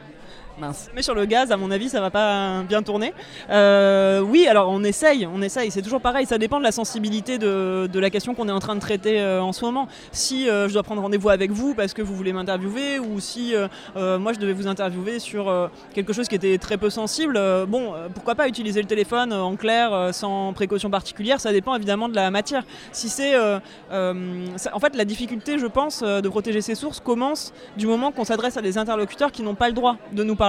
Mais 0.94 1.02
sur 1.02 1.16
le 1.16 1.26
gaz, 1.26 1.52
à 1.52 1.58
mon 1.58 1.72
avis, 1.72 1.90
ça 1.90 2.00
va 2.00 2.12
pas 2.12 2.62
bien 2.64 2.84
tourner. 2.84 3.14
Euh, 3.50 4.22
oui, 4.22 4.48
alors 4.48 4.70
on 4.70 4.84
essaye, 4.84 5.28
on 5.28 5.42
essaye. 5.42 5.72
C'est 5.72 5.82
toujours 5.82 6.02
pareil. 6.02 6.26
Ça 6.26 6.38
dépend 6.38 6.60
de 6.60 6.64
la 6.64 6.72
sensibilité 6.72 7.38
de, 7.38 7.90
de 7.92 8.00
la 8.00 8.10
question 8.10 8.36
qu'on 8.36 8.48
est 8.48 8.52
en 8.54 8.60
train 8.60 8.76
de 8.76 8.80
traiter 8.80 9.20
euh, 9.20 9.42
en 9.42 9.52
ce 9.52 9.66
moment. 9.66 9.88
Si 10.12 10.50
euh, 10.50 10.68
je 10.68 10.74
dois 10.74 10.84
prendre 10.84 11.02
rendez-vous 11.02 11.30
avec 11.30 11.52
vous 11.52 11.74
parce 11.74 11.94
que 11.94 12.02
vous 12.02 12.16
voulez 12.16 12.34
m'interviewer, 12.34 13.00
ou 13.00 13.20
si 13.20 13.54
moi 13.96 14.34
je 14.34 14.40
devais 14.40 14.54
vous 14.54 14.68
interviewer 14.68 15.20
sur 15.20 15.52
quelque 15.94 16.14
chose 16.14 16.28
qui 16.28 16.36
était 16.36 16.58
très 16.58 16.78
peu 16.78 16.90
sensible, 16.90 17.40
bon, 17.68 17.94
pourquoi 18.14 18.36
pas 18.36 18.48
utiliser 18.48 18.82
le 18.82 18.88
téléphone 18.88 19.34
en 19.34 19.56
clair, 19.56 20.14
sans 20.14 20.54
précaution 20.54 20.90
particulière. 20.90 21.40
Ça 21.40 21.52
dépend 21.52 21.76
évidemment 21.76 22.10
de 22.10 22.16
la 22.16 22.32
matière. 22.32 22.64
Si 22.92 23.10
c'est, 23.10 23.36
en 23.36 24.80
fait, 24.80 24.96
la 24.96 25.06
difficulté, 25.06 25.58
je 25.58 25.68
pense, 25.68 26.04
de 26.04 26.30
protéger 26.30 26.62
ses 26.62 26.76
sources 26.76 27.00
commence 27.00 27.54
du 27.78 27.88
moment 27.88 28.12
qu'on 28.12 28.24
s'adresse 28.24 28.58
à 28.58 28.62
des 28.62 28.78
interlocuteurs 28.78 29.32
qui 29.32 29.42
n'ont 29.42 29.56
pas 29.56 29.68
le 29.68 29.74
droit 29.74 29.98
de 30.12 30.24
nous 30.24 30.36
parler. 30.36 30.43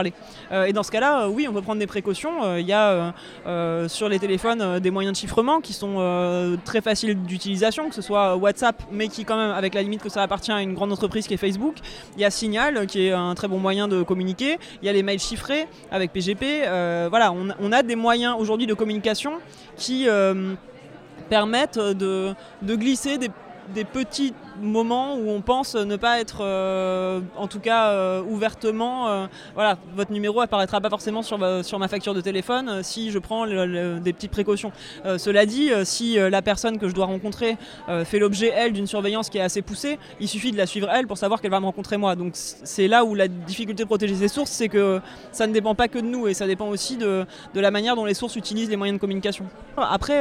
Euh, 0.52 0.64
et 0.64 0.72
dans 0.72 0.82
ce 0.82 0.90
cas-là, 0.90 1.24
euh, 1.24 1.28
oui, 1.28 1.46
on 1.48 1.52
peut 1.52 1.62
prendre 1.62 1.78
des 1.78 1.86
précautions. 1.86 2.44
Euh, 2.44 2.60
Il 2.60 2.66
y 2.66 2.72
a 2.72 3.14
sur 3.88 4.08
les 4.08 4.18
téléphones 4.18 4.78
des 4.80 4.90
moyens 4.90 5.14
de 5.14 5.18
chiffrement 5.18 5.60
qui 5.60 5.72
sont 5.72 6.56
très 6.64 6.80
faciles 6.80 7.22
d'utilisation, 7.22 7.88
que 7.88 7.94
ce 7.94 8.02
soit 8.02 8.36
WhatsApp, 8.36 8.82
mais 8.90 9.08
qui 9.08 9.24
quand 9.24 9.36
même, 9.36 9.50
avec 9.50 9.74
la 9.74 9.82
limite 9.82 10.02
que 10.02 10.08
ça 10.08 10.22
appartient 10.22 10.52
à 10.52 10.62
une 10.62 10.74
grande 10.74 10.92
entreprise 10.92 11.26
qui 11.26 11.34
est 11.34 11.38
Facebook. 11.38 11.76
Il 12.16 12.22
y 12.22 12.24
a 12.24 12.30
Signal, 12.30 12.86
qui 12.86 13.06
est 13.06 13.12
un 13.12 13.34
très 13.34 13.48
bon 13.48 13.58
moyen 13.58 13.88
de 13.88 14.02
communiquer. 14.02 14.58
Il 14.82 14.86
y 14.86 14.88
a 14.88 14.92
les 14.92 15.02
mails 15.02 15.20
chiffrés 15.20 15.66
avec 15.90 16.12
PGP. 16.12 16.64
Voilà, 17.10 17.32
on, 17.32 17.72
a 17.72 17.82
des 17.82 17.96
moyens 17.96 18.36
aujourd'hui 18.38 18.66
de 18.66 18.74
communication 18.74 19.34
qui 19.76 20.06
permettent 21.28 21.78
de, 21.78 22.34
glisser 22.62 23.18
des, 23.18 23.30
des 23.74 23.84
petits 23.84 24.32
moments 24.60 25.16
où 25.16 25.30
on 25.30 25.40
pense 25.40 25.74
ne 25.74 25.96
pas 25.96 26.20
être, 26.20 26.38
euh, 26.40 27.20
en 27.36 27.46
tout 27.48 27.60
cas 27.60 27.90
euh, 27.90 28.22
ouvertement, 28.22 29.08
euh, 29.08 29.26
voilà, 29.54 29.78
votre 29.94 30.12
numéro 30.12 30.40
apparaîtra 30.40 30.80
pas 30.80 30.90
forcément 30.90 31.22
sur 31.22 31.38
sur 31.64 31.78
ma 31.78 31.88
facture 31.88 32.14
de 32.14 32.20
téléphone 32.20 32.82
si 32.82 33.10
je 33.10 33.18
prends 33.18 33.46
des 33.46 34.12
petites 34.12 34.30
précautions. 34.30 34.72
Cela 35.18 35.46
dit, 35.46 35.70
si 35.84 36.16
la 36.16 36.42
personne 36.42 36.78
que 36.78 36.88
je 36.88 36.94
dois 36.94 37.06
rencontrer 37.06 37.56
fait 38.04 38.18
l'objet, 38.18 38.52
elle, 38.54 38.72
d'une 38.72 38.86
surveillance 38.86 39.28
qui 39.28 39.38
est 39.38 39.42
assez 39.42 39.62
poussée, 39.62 39.98
il 40.20 40.28
suffit 40.28 40.52
de 40.52 40.56
la 40.56 40.66
suivre, 40.66 40.88
elle, 40.90 41.06
pour 41.06 41.18
savoir 41.18 41.40
qu'elle 41.40 41.50
va 41.50 41.60
me 41.60 41.66
rencontrer 41.66 41.96
moi. 41.96 42.14
Donc 42.14 42.32
c'est 42.34 42.88
là 42.88 43.04
où 43.04 43.14
la 43.14 43.28
difficulté 43.28 43.82
de 43.82 43.88
protéger 43.88 44.14
ses 44.14 44.28
sources, 44.28 44.50
c'est 44.50 44.68
que 44.68 45.00
ça 45.32 45.46
ne 45.46 45.52
dépend 45.52 45.74
pas 45.74 45.88
que 45.88 45.98
de 45.98 46.06
nous 46.06 46.28
et 46.28 46.34
ça 46.34 46.46
dépend 46.46 46.68
aussi 46.68 46.96
de, 46.96 47.26
de 47.52 47.60
la 47.60 47.70
manière 47.70 47.96
dont 47.96 48.04
les 48.04 48.14
sources 48.14 48.36
utilisent 48.36 48.70
les 48.70 48.76
moyens 48.76 48.98
de 48.98 49.00
communication. 49.00 49.46
Après, 49.76 50.20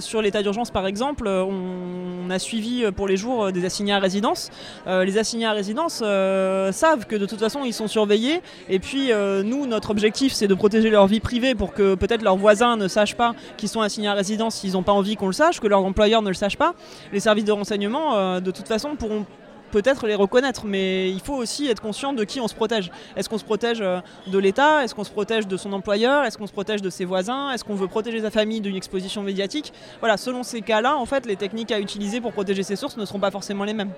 sur 0.00 0.22
l'état 0.22 0.42
d'urgence 0.42 0.70
par 0.70 0.86
exemple, 0.86 1.26
euh, 1.26 1.44
on 1.44 2.30
a 2.30 2.38
suivi 2.38 2.84
pour 2.92 3.08
les 3.08 3.16
jours 3.16 3.44
euh, 3.44 3.52
assignés 3.64 3.92
à 3.92 3.98
résidence. 3.98 4.50
Euh, 4.86 5.04
les 5.04 5.18
assignés 5.18 5.46
à 5.46 5.52
résidence 5.52 6.00
euh, 6.02 6.72
savent 6.72 7.06
que 7.06 7.16
de 7.16 7.26
toute 7.26 7.38
façon 7.38 7.64
ils 7.64 7.72
sont 7.72 7.88
surveillés 7.88 8.42
et 8.68 8.78
puis 8.78 9.12
euh, 9.12 9.42
nous, 9.42 9.66
notre 9.66 9.90
objectif 9.90 10.32
c'est 10.32 10.48
de 10.48 10.54
protéger 10.54 10.90
leur 10.90 11.06
vie 11.06 11.20
privée 11.20 11.54
pour 11.54 11.72
que 11.72 11.94
peut-être 11.94 12.22
leurs 12.22 12.36
voisins 12.36 12.76
ne 12.76 12.88
sachent 12.88 13.16
pas 13.16 13.34
qu'ils 13.56 13.68
sont 13.68 13.80
assignés 13.80 14.08
à 14.08 14.14
résidence 14.14 14.56
s'ils 14.56 14.72
n'ont 14.72 14.82
pas 14.82 14.92
envie 14.92 15.16
qu'on 15.16 15.26
le 15.26 15.32
sache, 15.32 15.60
que 15.60 15.66
leur 15.66 15.84
employeur 15.84 16.22
ne 16.22 16.28
le 16.28 16.34
sache 16.34 16.56
pas. 16.56 16.74
Les 17.12 17.20
services 17.20 17.44
de 17.44 17.52
renseignement 17.52 18.40
de 18.40 18.50
toute 18.50 18.68
façon 18.68 18.96
pourront 18.96 19.26
peut-être 19.70 20.06
les 20.06 20.14
reconnaître, 20.14 20.64
mais 20.66 21.10
il 21.10 21.20
faut 21.20 21.34
aussi 21.34 21.68
être 21.68 21.80
conscient 21.80 22.12
de 22.12 22.24
qui 22.24 22.40
on 22.40 22.48
se 22.48 22.54
protège. 22.54 22.90
Est-ce 23.16 23.28
qu'on 23.28 23.38
se 23.38 23.44
protège 23.44 23.80
euh, 23.80 24.00
de 24.26 24.38
l'État? 24.38 24.84
Est-ce 24.84 24.94
qu'on 24.94 25.04
se 25.04 25.10
protège 25.10 25.46
de 25.46 25.56
son 25.56 25.72
employeur? 25.72 26.24
Est-ce 26.24 26.38
qu'on 26.38 26.46
se 26.46 26.52
protège 26.52 26.82
de 26.82 26.90
ses 26.90 27.04
voisins? 27.04 27.50
Est-ce 27.50 27.64
qu'on 27.64 27.74
veut 27.74 27.88
protéger 27.88 28.20
sa 28.20 28.30
famille 28.30 28.60
d'une 28.60 28.76
exposition 28.76 29.22
médiatique? 29.22 29.72
Voilà, 30.00 30.16
selon 30.16 30.42
ces 30.42 30.60
cas-là, 30.60 30.96
en 30.96 31.06
fait, 31.06 31.26
les 31.26 31.36
techniques 31.36 31.72
à 31.72 31.80
utiliser 31.80 32.20
pour 32.20 32.32
protéger 32.32 32.62
ses 32.62 32.76
sources 32.76 32.96
ne 32.96 33.04
seront 33.04 33.20
pas 33.20 33.30
forcément 33.30 33.64
les 33.64 33.74
mêmes. 33.74 33.92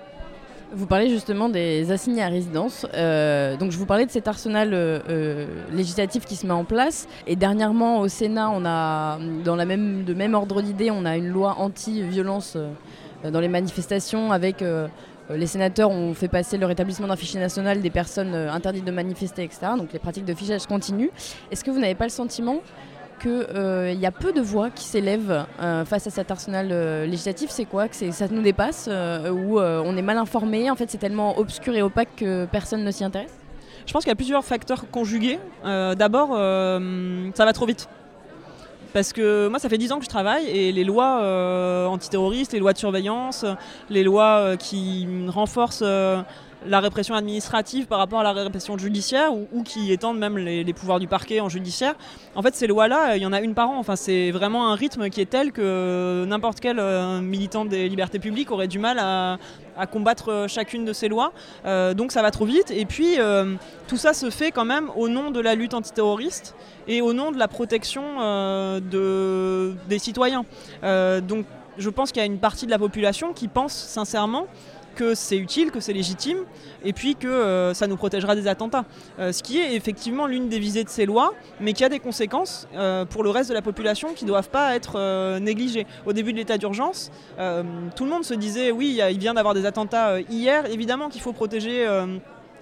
Vous 0.73 0.85
parlez 0.85 1.09
justement 1.09 1.49
des 1.49 1.91
assignés 1.91 2.23
à 2.23 2.29
résidence. 2.29 2.87
Euh, 2.93 3.57
donc 3.57 3.71
je 3.71 3.77
vous 3.77 3.85
parlais 3.85 4.05
de 4.05 4.11
cet 4.11 4.29
arsenal 4.29 4.69
euh, 4.73 5.45
législatif 5.73 6.25
qui 6.25 6.37
se 6.37 6.47
met 6.47 6.53
en 6.53 6.63
place. 6.63 7.09
Et 7.27 7.35
dernièrement 7.35 7.99
au 7.99 8.07
Sénat, 8.07 8.49
on 8.51 8.63
a 8.65 9.19
dans 9.43 9.57
la 9.57 9.65
même, 9.65 10.05
de 10.05 10.13
même 10.13 10.33
ordre 10.33 10.61
d'idée, 10.61 10.89
on 10.89 11.03
a 11.03 11.17
une 11.17 11.27
loi 11.27 11.55
anti-violence 11.57 12.57
dans 13.29 13.39
les 13.41 13.49
manifestations 13.49 14.31
avec 14.31 14.63
les 15.29 15.47
sénateurs 15.47 15.89
ont 15.89 16.13
fait 16.13 16.27
passer 16.27 16.57
le 16.57 16.65
rétablissement 16.65 17.07
d'un 17.07 17.15
fichier 17.15 17.39
national 17.39 17.81
des 17.81 17.89
personnes 17.89 18.33
euh, 18.33 18.51
interdites 18.51 18.85
de 18.85 18.91
manifester, 18.91 19.43
etc. 19.43 19.59
Donc 19.77 19.93
les 19.93 19.99
pratiques 19.99 20.25
de 20.25 20.33
fichage 20.33 20.65
continuent. 20.65 21.09
Est-ce 21.51 21.63
que 21.63 21.71
vous 21.71 21.79
n'avez 21.79 21.95
pas 21.95 22.05
le 22.05 22.09
sentiment 22.11 22.57
qu'il 23.21 23.99
y 23.99 24.05
a 24.05 24.11
peu 24.11 24.33
de 24.33 24.41
voix 24.41 24.71
qui 24.71 24.83
s'élèvent 24.83 25.45
euh, 25.61 25.85
face 25.85 26.07
à 26.07 26.09
cet 26.09 26.31
arsenal 26.31 26.69
euh, 26.71 27.05
législatif? 27.05 27.51
C'est 27.51 27.65
quoi? 27.65 27.87
Que 27.87 28.11
Ça 28.11 28.27
nous 28.29 28.41
dépasse 28.41 28.87
euh, 28.91 29.29
Ou 29.29 29.59
euh, 29.59 29.81
on 29.85 29.95
est 29.95 30.01
mal 30.01 30.17
informé? 30.17 30.71
En 30.71 30.75
fait, 30.75 30.89
c'est 30.89 30.97
tellement 30.97 31.37
obscur 31.37 31.75
et 31.75 31.81
opaque 31.81 32.15
que 32.17 32.45
personne 32.45 32.83
ne 32.83 32.91
s'y 32.91 33.03
intéresse? 33.03 33.33
Je 33.85 33.93
pense 33.93 34.03
qu'il 34.03 34.09
y 34.09 34.13
a 34.13 34.15
plusieurs 34.15 34.43
facteurs 34.43 34.89
conjugués. 34.89 35.39
Euh, 35.65 35.95
D'abord, 35.95 36.29
euh, 36.33 37.29
ça 37.35 37.45
va 37.45 37.53
trop 37.53 37.65
vite. 37.65 37.87
Parce 38.93 39.13
que 39.13 39.47
moi, 39.47 39.59
ça 39.59 39.69
fait 39.69 39.77
10 39.77 39.93
ans 39.93 39.99
que 39.99 40.05
je 40.05 40.09
travaille 40.09 40.47
et 40.47 40.71
les 40.71 40.83
lois 40.83 41.21
euh, 41.21 41.85
antiterroristes, 41.85 42.51
les 42.51 42.59
lois 42.59 42.73
de 42.73 42.77
surveillance, 42.77 43.45
les 43.89 44.03
lois 44.03 44.39
euh, 44.39 44.55
qui 44.57 45.07
renforcent 45.27 45.83
euh, 45.85 46.21
la 46.65 46.79
répression 46.79 47.15
administrative 47.15 47.87
par 47.87 47.99
rapport 47.99 48.19
à 48.19 48.23
la 48.23 48.33
répression 48.33 48.77
judiciaire 48.77 49.33
ou, 49.33 49.63
qui 49.63 49.91
étendent 49.91 50.19
même 50.19 50.37
les, 50.37 50.73
pouvoirs 50.73 50.99
du 50.99 51.07
parquet 51.07 51.39
en 51.39 51.49
judiciaire. 51.49 51.95
En 52.35 52.41
fait, 52.41 52.55
ces 52.55 52.67
lois-là, 52.67 53.17
il 53.17 53.23
y 53.23 53.25
en 53.25 53.33
a 53.33 53.41
une 53.41 53.53
par 53.53 53.69
an. 53.69 53.77
Enfin, 53.77 53.95
c'est 53.95 54.31
vraiment 54.31 54.69
un 54.69 54.75
rythme 54.75 55.09
qui 55.09 55.21
est 55.21 55.29
tel 55.29 55.51
que 55.51 56.25
n'importe 56.27 56.59
quel 56.59 56.79
euh, 56.79 57.21
militant 57.21 57.65
des 57.65 57.89
libertés 57.89 58.19
publiques 58.19 58.51
aurait 58.51 58.67
du 58.67 58.79
mal 58.79 58.99
à, 58.99 59.37
combattre 59.91 60.31
euh, 60.31 60.47
chacune 60.47 60.85
de 60.85 60.93
ces 60.93 61.07
lois. 61.07 61.33
Euh, 61.65 61.93
donc 61.95 62.11
ça 62.11 62.21
va 62.21 62.29
trop 62.29 62.45
vite. 62.45 62.71
Et 62.71 62.85
puis 62.85 63.19
euh, 63.19 63.55
tout 63.87 63.97
ça 63.97 64.13
se 64.13 64.29
fait 64.29 64.51
quand 64.51 64.65
même 64.65 64.89
au 64.95 65.09
nom 65.09 65.31
de 65.31 65.39
la 65.39 65.55
lutte 65.55 65.73
antiterroriste 65.73 66.55
et 66.87 67.01
au 67.01 67.13
nom 67.13 67.31
de 67.31 67.37
la 67.37 67.47
protection 67.47 68.03
euh, 68.19 68.79
de, 68.79 69.73
des 69.87 69.99
citoyens. 69.99 70.45
Euh, 70.83 71.21
donc 71.21 71.45
je 71.77 71.89
pense 71.89 72.11
qu'il 72.11 72.21
y 72.21 72.23
a 72.23 72.25
une 72.25 72.39
partie 72.39 72.65
de 72.65 72.71
la 72.71 72.79
population 72.79 73.33
qui 73.33 73.47
pense 73.47 73.73
sincèrement 73.73 74.47
que 74.95 75.15
c'est 75.15 75.37
utile, 75.37 75.71
que 75.71 75.79
c'est 75.79 75.93
légitime, 75.93 76.39
et 76.83 76.93
puis 76.93 77.15
que 77.15 77.27
euh, 77.27 77.73
ça 77.73 77.87
nous 77.87 77.97
protégera 77.97 78.35
des 78.35 78.47
attentats. 78.47 78.85
Euh, 79.19 79.31
ce 79.31 79.43
qui 79.43 79.59
est 79.59 79.75
effectivement 79.75 80.27
l'une 80.27 80.49
des 80.49 80.59
visées 80.59 80.83
de 80.83 80.89
ces 80.89 81.05
lois, 81.05 81.33
mais 81.59 81.73
qui 81.73 81.83
a 81.83 81.89
des 81.89 81.99
conséquences 81.99 82.67
euh, 82.75 83.05
pour 83.05 83.23
le 83.23 83.29
reste 83.29 83.49
de 83.49 83.53
la 83.53 83.61
population 83.61 84.13
qui 84.13 84.25
ne 84.25 84.29
doivent 84.29 84.49
pas 84.49 84.75
être 84.75 85.39
négligées. 85.39 85.85
Au 86.05 86.13
début 86.13 86.33
de 86.33 86.37
l'état 86.37 86.57
d'urgence, 86.57 87.11
tout 87.95 88.03
le 88.03 88.09
monde 88.09 88.23
se 88.23 88.33
disait 88.33 88.71
oui, 88.71 88.99
il 89.09 89.19
vient 89.19 89.33
d'avoir 89.33 89.53
des 89.53 89.65
attentats 89.65 90.19
hier, 90.21 90.65
évidemment 90.65 91.09
qu'il 91.09 91.21
faut 91.21 91.33
protéger. 91.33 91.87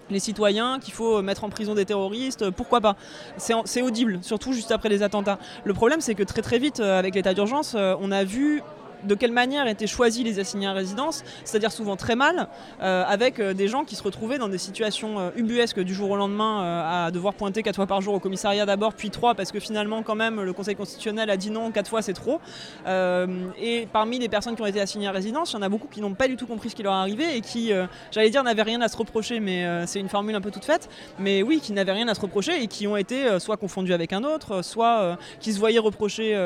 les 0.09 0.19
citoyens, 0.19 0.79
qu'il 0.79 0.93
faut 0.93 1.21
mettre 1.21 1.43
en 1.43 1.49
prison 1.49 1.75
des 1.75 1.85
terroristes, 1.85 2.49
pourquoi 2.49 2.81
pas 2.81 2.95
C'est 3.37 3.81
audible, 3.81 4.19
surtout 4.21 4.53
juste 4.53 4.71
après 4.71 4.89
les 4.89 5.03
attentats. 5.03 5.37
Le 5.63 5.73
problème, 5.73 6.01
c'est 6.01 6.15
que 6.15 6.23
très 6.23 6.41
très 6.41 6.59
vite, 6.59 6.79
avec 6.79 7.15
l'état 7.15 7.33
d'urgence, 7.33 7.75
on 7.75 8.11
a 8.11 8.23
vu 8.23 8.63
de 9.03 9.15
quelle 9.15 9.31
manière 9.31 9.67
étaient 9.67 9.87
choisis 9.87 10.23
les 10.23 10.39
assignés 10.39 10.67
à 10.67 10.73
résidence, 10.73 11.23
c'est-à-dire 11.43 11.71
souvent 11.71 11.95
très 11.95 12.15
mal, 12.15 12.47
euh, 12.81 13.03
avec 13.07 13.39
euh, 13.39 13.53
des 13.53 13.67
gens 13.67 13.83
qui 13.83 13.95
se 13.95 14.03
retrouvaient 14.03 14.37
dans 14.37 14.49
des 14.49 14.57
situations 14.57 15.19
euh, 15.19 15.29
ubuesques 15.35 15.79
du 15.79 15.93
jour 15.93 16.11
au 16.11 16.15
lendemain 16.15 16.59
à 17.05 17.11
devoir 17.11 17.33
pointer 17.33 17.63
quatre 17.63 17.75
fois 17.75 17.87
par 17.87 18.01
jour 18.01 18.13
au 18.13 18.19
commissariat 18.19 18.65
d'abord, 18.65 18.93
puis 18.93 19.09
trois, 19.09 19.35
parce 19.35 19.51
que 19.51 19.59
finalement 19.59 20.03
quand 20.03 20.15
même 20.15 20.41
le 20.41 20.53
Conseil 20.53 20.75
constitutionnel 20.75 21.29
a 21.29 21.37
dit 21.37 21.51
non, 21.51 21.71
quatre 21.71 21.89
fois 21.89 22.01
c'est 22.01 22.13
trop. 22.13 22.39
Et 22.87 23.87
parmi 23.91 24.19
les 24.19 24.29
personnes 24.29 24.55
qui 24.55 24.61
ont 24.61 24.65
été 24.65 24.81
assignées 24.81 25.07
à 25.07 25.11
résidence, 25.11 25.51
il 25.51 25.55
y 25.55 25.59
en 25.59 25.61
a 25.61 25.69
beaucoup 25.69 25.87
qui 25.87 26.01
n'ont 26.01 26.13
pas 26.13 26.27
du 26.27 26.35
tout 26.35 26.47
compris 26.47 26.69
ce 26.69 26.75
qui 26.75 26.83
leur 26.83 26.93
arrivait 26.93 27.37
et 27.37 27.41
qui, 27.41 27.71
j'allais 28.11 28.29
dire, 28.29 28.43
n'avaient 28.43 28.63
rien 28.63 28.81
à 28.81 28.87
se 28.87 28.97
reprocher, 28.97 29.39
mais 29.39 29.85
c'est 29.85 29.99
une 29.99 30.09
formule 30.09 30.35
un 30.35 30.41
peu 30.41 30.51
toute 30.51 30.65
faite, 30.65 30.89
mais 31.19 31.43
oui, 31.43 31.59
qui 31.61 31.73
n'avaient 31.73 31.91
rien 31.91 32.07
à 32.07 32.13
se 32.13 32.21
reprocher 32.21 32.61
et 32.61 32.67
qui 32.67 32.87
ont 32.87 32.97
été 32.97 33.39
soit 33.39 33.57
confondus 33.57 33.93
avec 33.93 34.13
un 34.13 34.23
autre, 34.23 34.63
soit 34.63 35.17
qui 35.39 35.53
se 35.53 35.59
voyaient 35.59 35.79
reprocher 35.79 36.37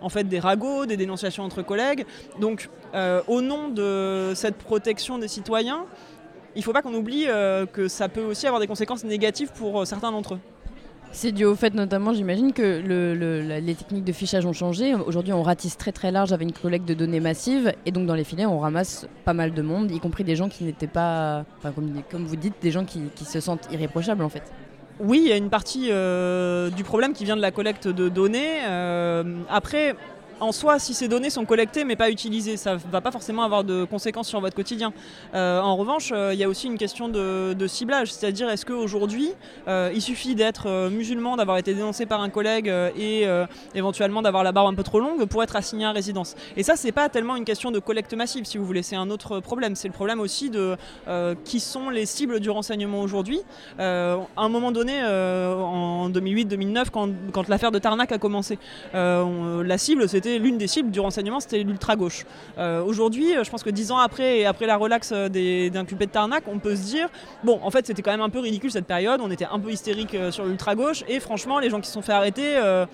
en 0.00 0.08
fait 0.08 0.24
des 0.24 0.40
ragots, 0.40 0.86
des 0.86 0.96
dénonciations 0.96 1.44
entre 1.44 1.62
collègues. 1.62 1.91
Donc, 2.40 2.68
euh, 2.94 3.20
au 3.28 3.40
nom 3.40 3.68
de 3.68 4.32
cette 4.34 4.56
protection 4.56 5.18
des 5.18 5.28
citoyens, 5.28 5.84
il 6.54 6.58
ne 6.58 6.64
faut 6.64 6.72
pas 6.72 6.82
qu'on 6.82 6.94
oublie 6.94 7.24
euh, 7.28 7.64
que 7.66 7.88
ça 7.88 8.08
peut 8.08 8.22
aussi 8.24 8.46
avoir 8.46 8.60
des 8.60 8.66
conséquences 8.66 9.04
négatives 9.04 9.50
pour 9.52 9.80
euh, 9.80 9.84
certains 9.84 10.12
d'entre 10.12 10.34
eux. 10.34 10.38
C'est 11.14 11.32
dû 11.32 11.44
au 11.44 11.54
fait 11.54 11.74
notamment, 11.74 12.14
j'imagine, 12.14 12.54
que 12.54 12.80
le- 12.80 13.14
le- 13.14 13.42
la- 13.42 13.60
les 13.60 13.74
techniques 13.74 14.04
de 14.04 14.12
fichage 14.12 14.46
ont 14.46 14.54
changé. 14.54 14.94
Aujourd'hui, 14.94 15.34
on 15.34 15.42
ratisse 15.42 15.76
très 15.76 15.92
très 15.92 16.10
large 16.10 16.32
avec 16.32 16.48
une 16.48 16.54
collecte 16.54 16.88
de 16.88 16.94
données 16.94 17.20
massive. 17.20 17.72
Et 17.84 17.90
donc, 17.90 18.06
dans 18.06 18.14
les 18.14 18.24
filets, 18.24 18.46
on 18.46 18.58
ramasse 18.58 19.06
pas 19.26 19.34
mal 19.34 19.52
de 19.52 19.60
monde, 19.60 19.90
y 19.90 20.00
compris 20.00 20.24
des 20.24 20.36
gens 20.36 20.48
qui 20.48 20.64
n'étaient 20.64 20.86
pas, 20.86 21.44
enfin, 21.58 21.70
comme, 21.72 22.02
comme 22.10 22.24
vous 22.24 22.36
dites, 22.36 22.54
des 22.62 22.70
gens 22.70 22.86
qui, 22.86 23.02
qui 23.14 23.26
se 23.26 23.40
sentent 23.40 23.68
irréprochables 23.70 24.22
en 24.24 24.30
fait. 24.30 24.42
Oui, 25.00 25.20
il 25.24 25.28
y 25.28 25.32
a 25.32 25.36
une 25.36 25.50
partie 25.50 25.88
euh, 25.90 26.70
du 26.70 26.82
problème 26.84 27.12
qui 27.12 27.24
vient 27.24 27.36
de 27.36 27.42
la 27.42 27.50
collecte 27.50 27.88
de 27.88 28.08
données. 28.08 28.60
Euh, 28.66 29.22
après, 29.50 29.94
en 30.42 30.50
soi, 30.50 30.78
si 30.78 30.92
ces 30.92 31.06
données 31.06 31.30
sont 31.30 31.44
collectées 31.44 31.84
mais 31.84 31.94
pas 31.94 32.10
utilisées, 32.10 32.56
ça 32.56 32.76
va 32.76 33.00
pas 33.00 33.12
forcément 33.12 33.42
avoir 33.42 33.62
de 33.62 33.84
conséquences 33.84 34.28
sur 34.28 34.40
votre 34.40 34.56
quotidien. 34.56 34.92
Euh, 35.34 35.60
en 35.60 35.76
revanche, 35.76 36.10
euh, 36.12 36.34
il 36.34 36.40
y 36.40 36.44
a 36.44 36.48
aussi 36.48 36.66
une 36.66 36.78
question 36.78 37.08
de, 37.08 37.66
ciblage, 37.68 38.12
c'est-à-dire 38.12 38.50
est-ce 38.50 38.66
qu'aujourd'hui, 38.66 39.30
euh, 39.68 39.92
il 39.94 40.02
suffit 40.02 40.34
d'être 40.34 40.88
musulman, 40.90 41.36
d'avoir 41.36 41.58
été 41.58 41.74
dénoncé 41.74 42.06
par 42.06 42.20
un 42.20 42.28
collègue 42.28 42.66
et 42.98 43.26
éventuellement 43.74 44.20
d'avoir 44.20 44.42
la 44.42 44.52
barbe 44.52 44.68
un 44.68 44.74
peu 44.74 44.82
trop 44.82 45.00
longue 45.00 45.24
pour 45.26 45.42
être 45.42 45.54
assigné 45.54 45.84
à 45.84 45.92
résidence? 45.92 46.34
Et 46.56 46.62
ça, 46.62 46.74
c'est 46.76 46.92
pas 46.92 47.08
tellement 47.08 47.36
une 47.36 47.44
question 47.44 47.70
de 47.70 47.78
collecte 47.78 48.14
massive, 48.14 48.44
si 48.44 48.58
vous 48.58 48.66
voulez, 48.66 48.82
c'est 48.82 48.96
un 48.96 49.10
autre 49.10 49.38
problème. 49.40 49.76
C'est 49.76 49.88
le 49.88 49.94
problème 49.94 50.20
aussi 50.20 50.50
de 50.50 50.76
qui 51.44 51.60
sont 51.60 51.88
les 51.88 52.04
cibles 52.04 52.40
du 52.40 52.50
renseignement 52.50 53.00
aujourd'hui. 53.00 53.40
À 53.78 54.16
un 54.36 54.48
moment 54.48 54.72
donné, 54.72 55.02
en 55.02 56.10
2008-2009, 56.10 56.90
quand, 56.90 57.48
l'affaire 57.48 57.70
de 57.70 57.78
Tarnac 57.78 58.10
a 58.10 58.18
commencé, 58.18 58.58
la 58.92 59.78
cible, 59.78 60.08
c'était 60.08 60.31
l'une 60.38 60.58
des 60.58 60.66
cibles 60.66 60.90
du 60.90 61.00
renseignement, 61.00 61.40
c'était 61.40 61.62
l'ultra-gauche. 61.62 62.24
Euh, 62.58 62.82
Aujourd'hui, 62.82 63.34
je 63.42 63.50
pense 63.50 63.62
que 63.62 63.70
dix 63.70 63.90
ans 63.90 63.98
après 63.98 64.38
et 64.40 64.46
après 64.46 64.66
la 64.66 64.76
relaxe 64.76 65.12
des- 65.12 65.70
d'inculpés 65.70 66.06
de 66.06 66.10
Tarnac, 66.12 66.44
on 66.46 66.58
peut 66.58 66.76
se 66.76 66.82
dire, 66.82 67.08
bon, 67.44 67.58
en 67.62 67.70
fait, 67.70 67.86
c'était 67.86 68.02
quand 68.02 68.10
même 68.10 68.20
un 68.20 68.28
peu 68.30 68.40
ridicule 68.40 68.70
cette 68.70 68.86
période, 68.86 69.20
on 69.22 69.30
était 69.30 69.46
un 69.50 69.58
peu 69.58 69.70
hystérique 69.70 70.14
euh, 70.14 70.30
sur 70.30 70.44
l'ultra-gauche, 70.44 71.04
et 71.08 71.20
franchement, 71.20 71.58
les 71.58 71.70
gens 71.70 71.80
qui 71.80 71.86
se 71.86 71.92
sont 71.94 72.02
fait 72.02 72.12
arrêter, 72.12 72.56
euh, 72.56 72.86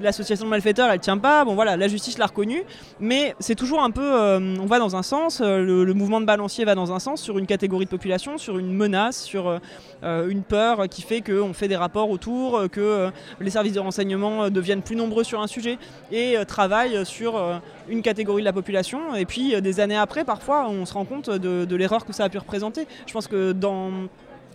l'association 0.00 0.46
de 0.46 0.50
malfaiteurs, 0.50 0.90
elle 0.90 1.00
tient 1.00 1.18
pas, 1.18 1.44
bon 1.44 1.54
voilà, 1.54 1.76
la 1.76 1.88
justice 1.88 2.18
l'a 2.18 2.26
reconnu, 2.26 2.62
mais 3.00 3.34
c'est 3.38 3.54
toujours 3.54 3.82
un 3.82 3.90
peu, 3.90 4.02
euh, 4.02 4.56
on 4.60 4.66
va 4.66 4.78
dans 4.78 4.96
un 4.96 5.02
sens, 5.02 5.40
euh, 5.40 5.84
le, 5.84 5.94
mouvement 5.94 6.20
de 6.20 6.26
balancier 6.26 6.64
va 6.64 6.74
dans 6.74 6.92
un 6.92 6.98
sens 6.98 7.20
sur 7.20 7.38
une 7.38 7.46
catégorie 7.46 7.84
de 7.84 7.90
population, 7.90 8.38
sur 8.38 8.58
une 8.58 8.72
menace, 8.72 9.22
sur 9.22 9.60
euh, 10.02 10.28
une 10.28 10.42
peur 10.42 10.88
qui 10.88 11.02
fait 11.02 11.20
qu'on 11.20 11.52
fait 11.52 11.68
des 11.68 11.76
rapports 11.76 12.10
autour, 12.10 12.68
que 12.70 13.10
les 13.40 13.50
services 13.50 13.74
de 13.74 13.80
renseignement 13.80 14.50
deviennent 14.50 14.82
plus 14.82 14.96
nombreux 14.96 15.24
sur 15.24 15.40
un 15.40 15.46
sujet 15.46 15.78
et 16.10 16.36
travaillent 16.46 17.04
sur 17.04 17.60
une 17.88 18.02
catégorie 18.02 18.42
de 18.42 18.46
la 18.46 18.52
population. 18.52 19.14
Et 19.14 19.26
puis 19.26 19.60
des 19.60 19.80
années 19.80 19.96
après, 19.96 20.24
parfois, 20.24 20.68
on 20.68 20.86
se 20.86 20.94
rend 20.94 21.04
compte 21.04 21.28
de, 21.28 21.76
l'erreur 21.76 22.04
que 22.04 22.12
ça 22.12 22.24
a 22.24 22.28
pu 22.28 22.38
représenter. 22.38 22.86
Je 23.06 23.12
pense 23.12 23.28
que 23.28 23.52
dans, 23.52 23.90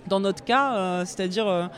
dans 0.07 0.19
notre 0.19 0.43
cas, 0.43 1.05
c'est-à-dire... 1.05 1.69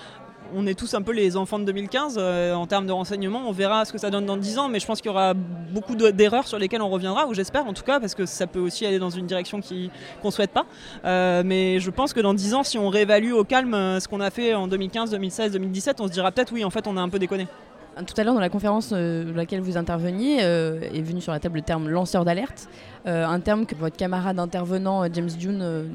on 0.56 0.66
est 0.68 0.74
tous 0.77 0.94
un 0.94 1.01
peu 1.01 1.12
les 1.12 1.38
enfants 1.38 1.60
de 1.60 1.66
2015 1.66 2.16
euh, 2.20 2.54
en 2.54 2.68
termes 2.68 2.86
de 2.88 2.92
renseignement. 2.92 3.44
On 3.48 3.51
verra 3.51 3.86
ce 3.86 3.92
que 3.92 3.98
ça 3.98 4.10
donne 4.10 4.25
dans 4.25 4.38
10 4.38 4.58
ans, 4.60 4.70
mais 4.70 4.80
je 4.80 4.86
pense 4.86 5.01
qu'il 5.01 5.10
y 5.10 5.13
aura 5.13 5.34
beaucoup 5.34 5.96
de- 5.96 6.10
d'erreurs 6.12 6.48
sur 6.48 6.58
lesquelles 6.60 6.82
on 6.82 6.89
reviendra, 6.89 7.27
ou 7.27 7.34
j'espère 7.34 7.66
en 7.68 7.74
tout 7.74 7.84
cas, 7.84 8.00
parce 8.00 8.16
que 8.16 8.25
ça 8.25 8.48
peut 8.48 8.60
aussi 8.60 8.86
aller 8.86 9.00
dans 9.00 9.10
une 9.10 9.25
direction 9.25 9.60
qu'on 9.62 10.27
ne 10.27 10.32
souhaite 10.32 10.51
pas. 10.51 10.66
Euh, 11.06 11.44
mais 11.46 11.80
je 11.80 11.89
pense 11.92 12.13
que 12.13 12.20
dans 12.20 12.34
10 12.34 12.54
ans, 12.54 12.63
si 12.63 12.77
on 12.77 12.89
réévalue 12.89 13.32
au 13.34 13.44
calme 13.44 13.74
euh, 13.74 14.00
ce 14.00 14.08
qu'on 14.08 14.20
a 14.22 14.30
fait 14.30 14.54
en 14.54 14.68
2015, 14.68 15.12
2016, 15.12 15.51
2017, 15.54 16.01
on 16.01 16.08
se 16.08 16.12
dira 16.13 16.32
peut-être 16.32 16.51
oui, 16.54 16.63
en 16.63 16.70
fait, 16.70 16.88
on 16.88 16.98
a 16.98 17.01
un 17.01 17.10
peu 17.10 17.20
déconné. 17.20 17.48
Tout 18.06 18.13
à 18.18 18.24
l'heure, 18.24 18.34
dans 18.34 18.39
la 18.39 18.50
conférence 18.50 18.92
euh, 18.94 19.24
dans 19.25 19.36
laquelle 19.36 19.62
vous 19.62 19.77
interveniez, 19.77 20.39
euh, 20.42 20.82
est 20.94 21.01
venu 21.01 21.22
sur 21.22 21.32
la 21.32 21.39
table 21.39 21.56
le 21.58 21.62
terme 21.62 21.89
lanceur 21.89 22.25
d'alerte, 22.25 22.70
euh, 23.08 23.25
un 23.25 23.39
terme 23.39 23.66
que 23.66 23.75
votre 23.75 23.96
camarade 23.96 24.38
intervenant 24.39 25.04
euh, 25.04 25.08
James 25.13 25.30
Dune 25.30 25.62
euh, 25.62 25.86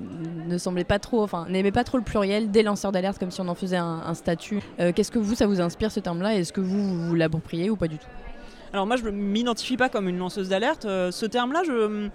ne 0.48 0.58
semblait 0.58 0.84
pas 0.84 0.98
trop, 0.98 1.22
enfin 1.22 1.46
n'aimait 1.48 1.72
pas 1.72 1.84
trop 1.84 1.98
le 1.98 2.04
pluriel 2.04 2.50
des 2.50 2.62
lanceurs 2.62 2.90
d'alerte, 2.90 3.18
comme 3.18 3.30
si 3.30 3.40
on 3.40 3.48
en 3.48 3.54
faisait 3.54 3.76
un, 3.76 4.14
statut. 4.14 4.60
Euh, 4.80 4.92
Qu'est-ce 4.94 5.10
que 5.10 5.18
vous, 5.18 5.34
ça 5.34 5.46
vous 5.46 5.60
inspire 5.60 5.90
ce 5.90 6.00
terme-là 6.00 6.34
Est-ce 6.34 6.52
que 6.52 6.60
vous 6.60 7.06
vous, 7.06 7.14
l'appropriez 7.14 7.70
ou 7.70 7.76
pas 7.76 7.88
du 7.88 7.98
tout? 7.98 8.06
Alors 8.72 8.86
moi, 8.86 8.96
je 8.96 9.04
ne 9.04 9.10
m'identifie 9.10 9.76
pas 9.76 9.88
comme 9.88 10.08
une 10.08 10.18
lanceuse 10.18 10.48
d'alerte. 10.48 10.86
Euh, 10.86 11.10
ce 11.10 11.26
terme-là, 11.26 11.62
je... 11.66 12.08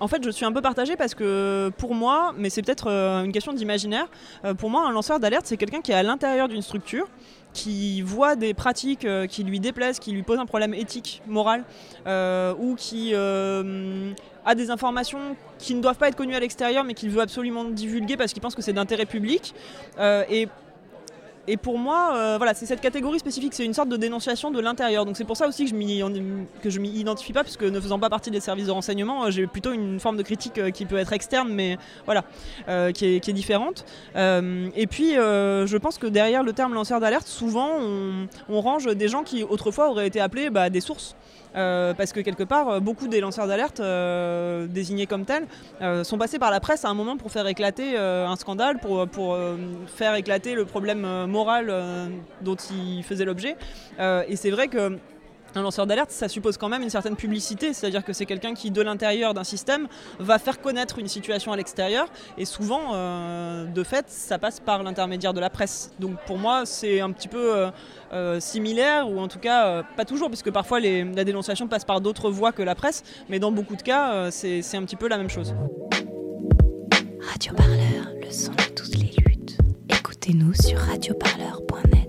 En 0.00 0.06
fait, 0.06 0.22
je 0.22 0.30
suis 0.30 0.44
un 0.44 0.52
peu 0.52 0.60
partagée 0.60 0.96
parce 0.96 1.14
que 1.14 1.70
pour 1.76 1.94
moi, 1.94 2.32
mais 2.36 2.50
c'est 2.50 2.62
peut-être 2.62 2.88
euh, 2.88 3.24
une 3.24 3.32
question 3.32 3.52
d'imaginaire, 3.52 4.06
euh, 4.44 4.54
pour 4.54 4.70
moi, 4.70 4.86
un 4.86 4.92
lanceur 4.92 5.18
d'alerte, 5.18 5.46
c'est 5.46 5.56
quelqu'un 5.56 5.80
qui 5.80 5.90
est 5.90 5.96
à 5.96 6.02
l'intérieur 6.02 6.48
d'une 6.48 6.62
structure, 6.62 7.08
qui 7.52 8.02
voit 8.02 8.36
des 8.36 8.54
pratiques 8.54 9.04
euh, 9.04 9.26
qui 9.26 9.42
lui 9.42 9.58
déplaisent, 9.58 9.98
qui 9.98 10.12
lui 10.12 10.22
posent 10.22 10.38
un 10.38 10.46
problème 10.46 10.72
éthique, 10.72 11.22
moral, 11.26 11.64
ou 12.58 12.74
qui 12.76 13.14
a 13.14 14.54
des 14.54 14.70
informations 14.70 15.36
qui 15.58 15.74
ne 15.74 15.82
doivent 15.82 15.98
pas 15.98 16.08
être 16.08 16.16
connues 16.16 16.36
à 16.36 16.40
l'extérieur, 16.40 16.84
mais 16.84 16.94
qu'il 16.94 17.10
veut 17.10 17.20
absolument 17.20 17.64
divulguer 17.64 18.16
parce 18.16 18.32
qu'il 18.32 18.40
pense 18.40 18.54
que 18.54 18.62
c'est 18.62 18.72
d'intérêt 18.72 19.06
public. 19.06 19.54
Et 21.50 21.56
pour 21.56 21.78
moi, 21.78 22.12
euh, 22.14 22.36
voilà, 22.36 22.52
c'est 22.52 22.66
cette 22.66 22.82
catégorie 22.82 23.18
spécifique, 23.18 23.54
c'est 23.54 23.64
une 23.64 23.72
sorte 23.72 23.88
de 23.88 23.96
dénonciation 23.96 24.50
de 24.50 24.60
l'intérieur. 24.60 25.06
Donc 25.06 25.16
c'est 25.16 25.24
pour 25.24 25.38
ça 25.38 25.48
aussi 25.48 25.64
que 25.64 25.70
je 25.70 25.74
je 26.68 26.78
m'y 26.78 26.90
identifie 26.90 27.32
pas, 27.32 27.42
puisque 27.42 27.62
ne 27.62 27.80
faisant 27.80 27.98
pas 27.98 28.10
partie 28.10 28.30
des 28.30 28.40
services 28.40 28.66
de 28.66 28.70
renseignement, 28.70 29.24
euh, 29.24 29.30
j'ai 29.30 29.46
plutôt 29.46 29.72
une 29.72 29.98
forme 29.98 30.18
de 30.18 30.22
critique 30.22 30.58
euh, 30.58 30.70
qui 30.70 30.84
peut 30.84 30.98
être 30.98 31.14
externe, 31.14 31.48
mais 31.50 31.78
voilà, 32.04 32.24
qui, 32.92 33.06
est, 33.06 33.32
différente. 33.32 33.86
Et 34.14 34.86
puis, 34.86 35.12
je 35.14 35.76
pense 35.76 35.96
que 35.96 36.06
derrière 36.06 36.42
le 36.42 36.52
terme 36.52 36.74
lanceur 36.74 37.00
d'alerte, 37.00 37.26
souvent, 37.26 37.70
on, 37.80 38.28
on 38.50 38.60
range 38.60 38.84
des 38.94 39.08
gens 39.08 39.22
qui 39.22 39.42
autrefois 39.42 39.90
auraient 39.90 40.06
été 40.06 40.20
appelés 40.20 40.50
bah, 40.50 40.68
des 40.68 40.80
sources. 40.80 41.16
Euh, 41.56 41.94
parce 41.94 42.12
que 42.12 42.20
quelque 42.20 42.42
part, 42.42 42.68
euh, 42.68 42.80
beaucoup 42.80 43.08
des 43.08 43.20
lanceurs 43.20 43.46
d'alerte 43.46 43.80
euh, 43.80 44.66
désignés 44.66 45.06
comme 45.06 45.24
tels 45.24 45.46
sont 46.04 46.18
passés 46.18 46.38
par 46.38 46.50
la 46.50 46.60
presse 46.60 46.84
à 46.84 46.88
un 46.88 46.94
moment 46.94 47.16
pour 47.16 47.30
faire 47.30 47.46
éclater 47.46 47.96
un 47.96 48.36
scandale, 48.36 48.78
pour, 48.78 49.06
pour 49.08 49.36
faire 49.86 50.14
éclater 50.14 50.54
le 50.54 50.64
problème 50.64 51.26
moral 51.26 51.72
dont 52.42 52.56
ils 52.70 53.02
faisaient 53.02 53.24
l'objet. 53.24 53.56
Et 54.00 54.36
c'est 54.36 54.50
vrai 54.50 54.68
que 54.68 54.98
Un 55.58 55.62
lanceur 55.62 55.88
d'alerte, 55.88 56.12
ça 56.12 56.28
suppose 56.28 56.56
quand 56.56 56.68
même 56.68 56.82
une 56.82 56.90
certaine 56.90 57.16
publicité, 57.16 57.72
c'est-à-dire 57.72 58.04
que 58.04 58.12
c'est 58.12 58.26
quelqu'un 58.26 58.54
qui, 58.54 58.70
de 58.70 58.80
l'intérieur 58.80 59.34
d'un 59.34 59.42
système, 59.42 59.88
va 60.20 60.38
faire 60.38 60.60
connaître 60.60 61.00
une 61.00 61.08
situation 61.08 61.52
à 61.52 61.56
l'extérieur, 61.56 62.06
et 62.36 62.44
souvent, 62.44 62.92
euh, 62.94 63.64
de 63.64 63.82
fait, 63.82 64.04
ça 64.08 64.38
passe 64.38 64.60
par 64.60 64.84
l'intermédiaire 64.84 65.34
de 65.34 65.40
la 65.40 65.50
presse. 65.50 65.90
Donc 65.98 66.16
pour 66.26 66.38
moi, 66.38 66.64
c'est 66.64 67.00
un 67.00 67.10
petit 67.10 67.26
peu 67.26 67.56
euh, 67.56 67.70
euh, 68.12 68.38
similaire, 68.38 69.10
ou 69.10 69.18
en 69.18 69.26
tout 69.26 69.40
cas, 69.40 69.82
pas 69.96 70.04
toujours, 70.04 70.28
puisque 70.28 70.52
parfois 70.52 70.78
la 70.78 71.24
dénonciation 71.24 71.66
passe 71.66 71.84
par 71.84 72.00
d'autres 72.00 72.30
voies 72.30 72.52
que 72.52 72.62
la 72.62 72.76
presse, 72.76 73.02
mais 73.28 73.40
dans 73.40 73.50
beaucoup 73.50 73.74
de 73.74 73.82
cas, 73.82 74.30
c'est 74.30 74.62
c'est 74.62 74.76
un 74.76 74.84
petit 74.84 74.94
peu 74.94 75.08
la 75.08 75.18
même 75.18 75.30
chose. 75.30 75.56
Radio 77.20 77.52
Parleur, 77.54 78.14
le 78.22 78.30
son 78.30 78.52
de 78.52 78.74
toutes 78.76 78.94
les 78.94 79.12
luttes. 79.26 79.58
Écoutez-nous 79.88 80.54
sur 80.54 80.78
radioparleur.net. 80.78 82.07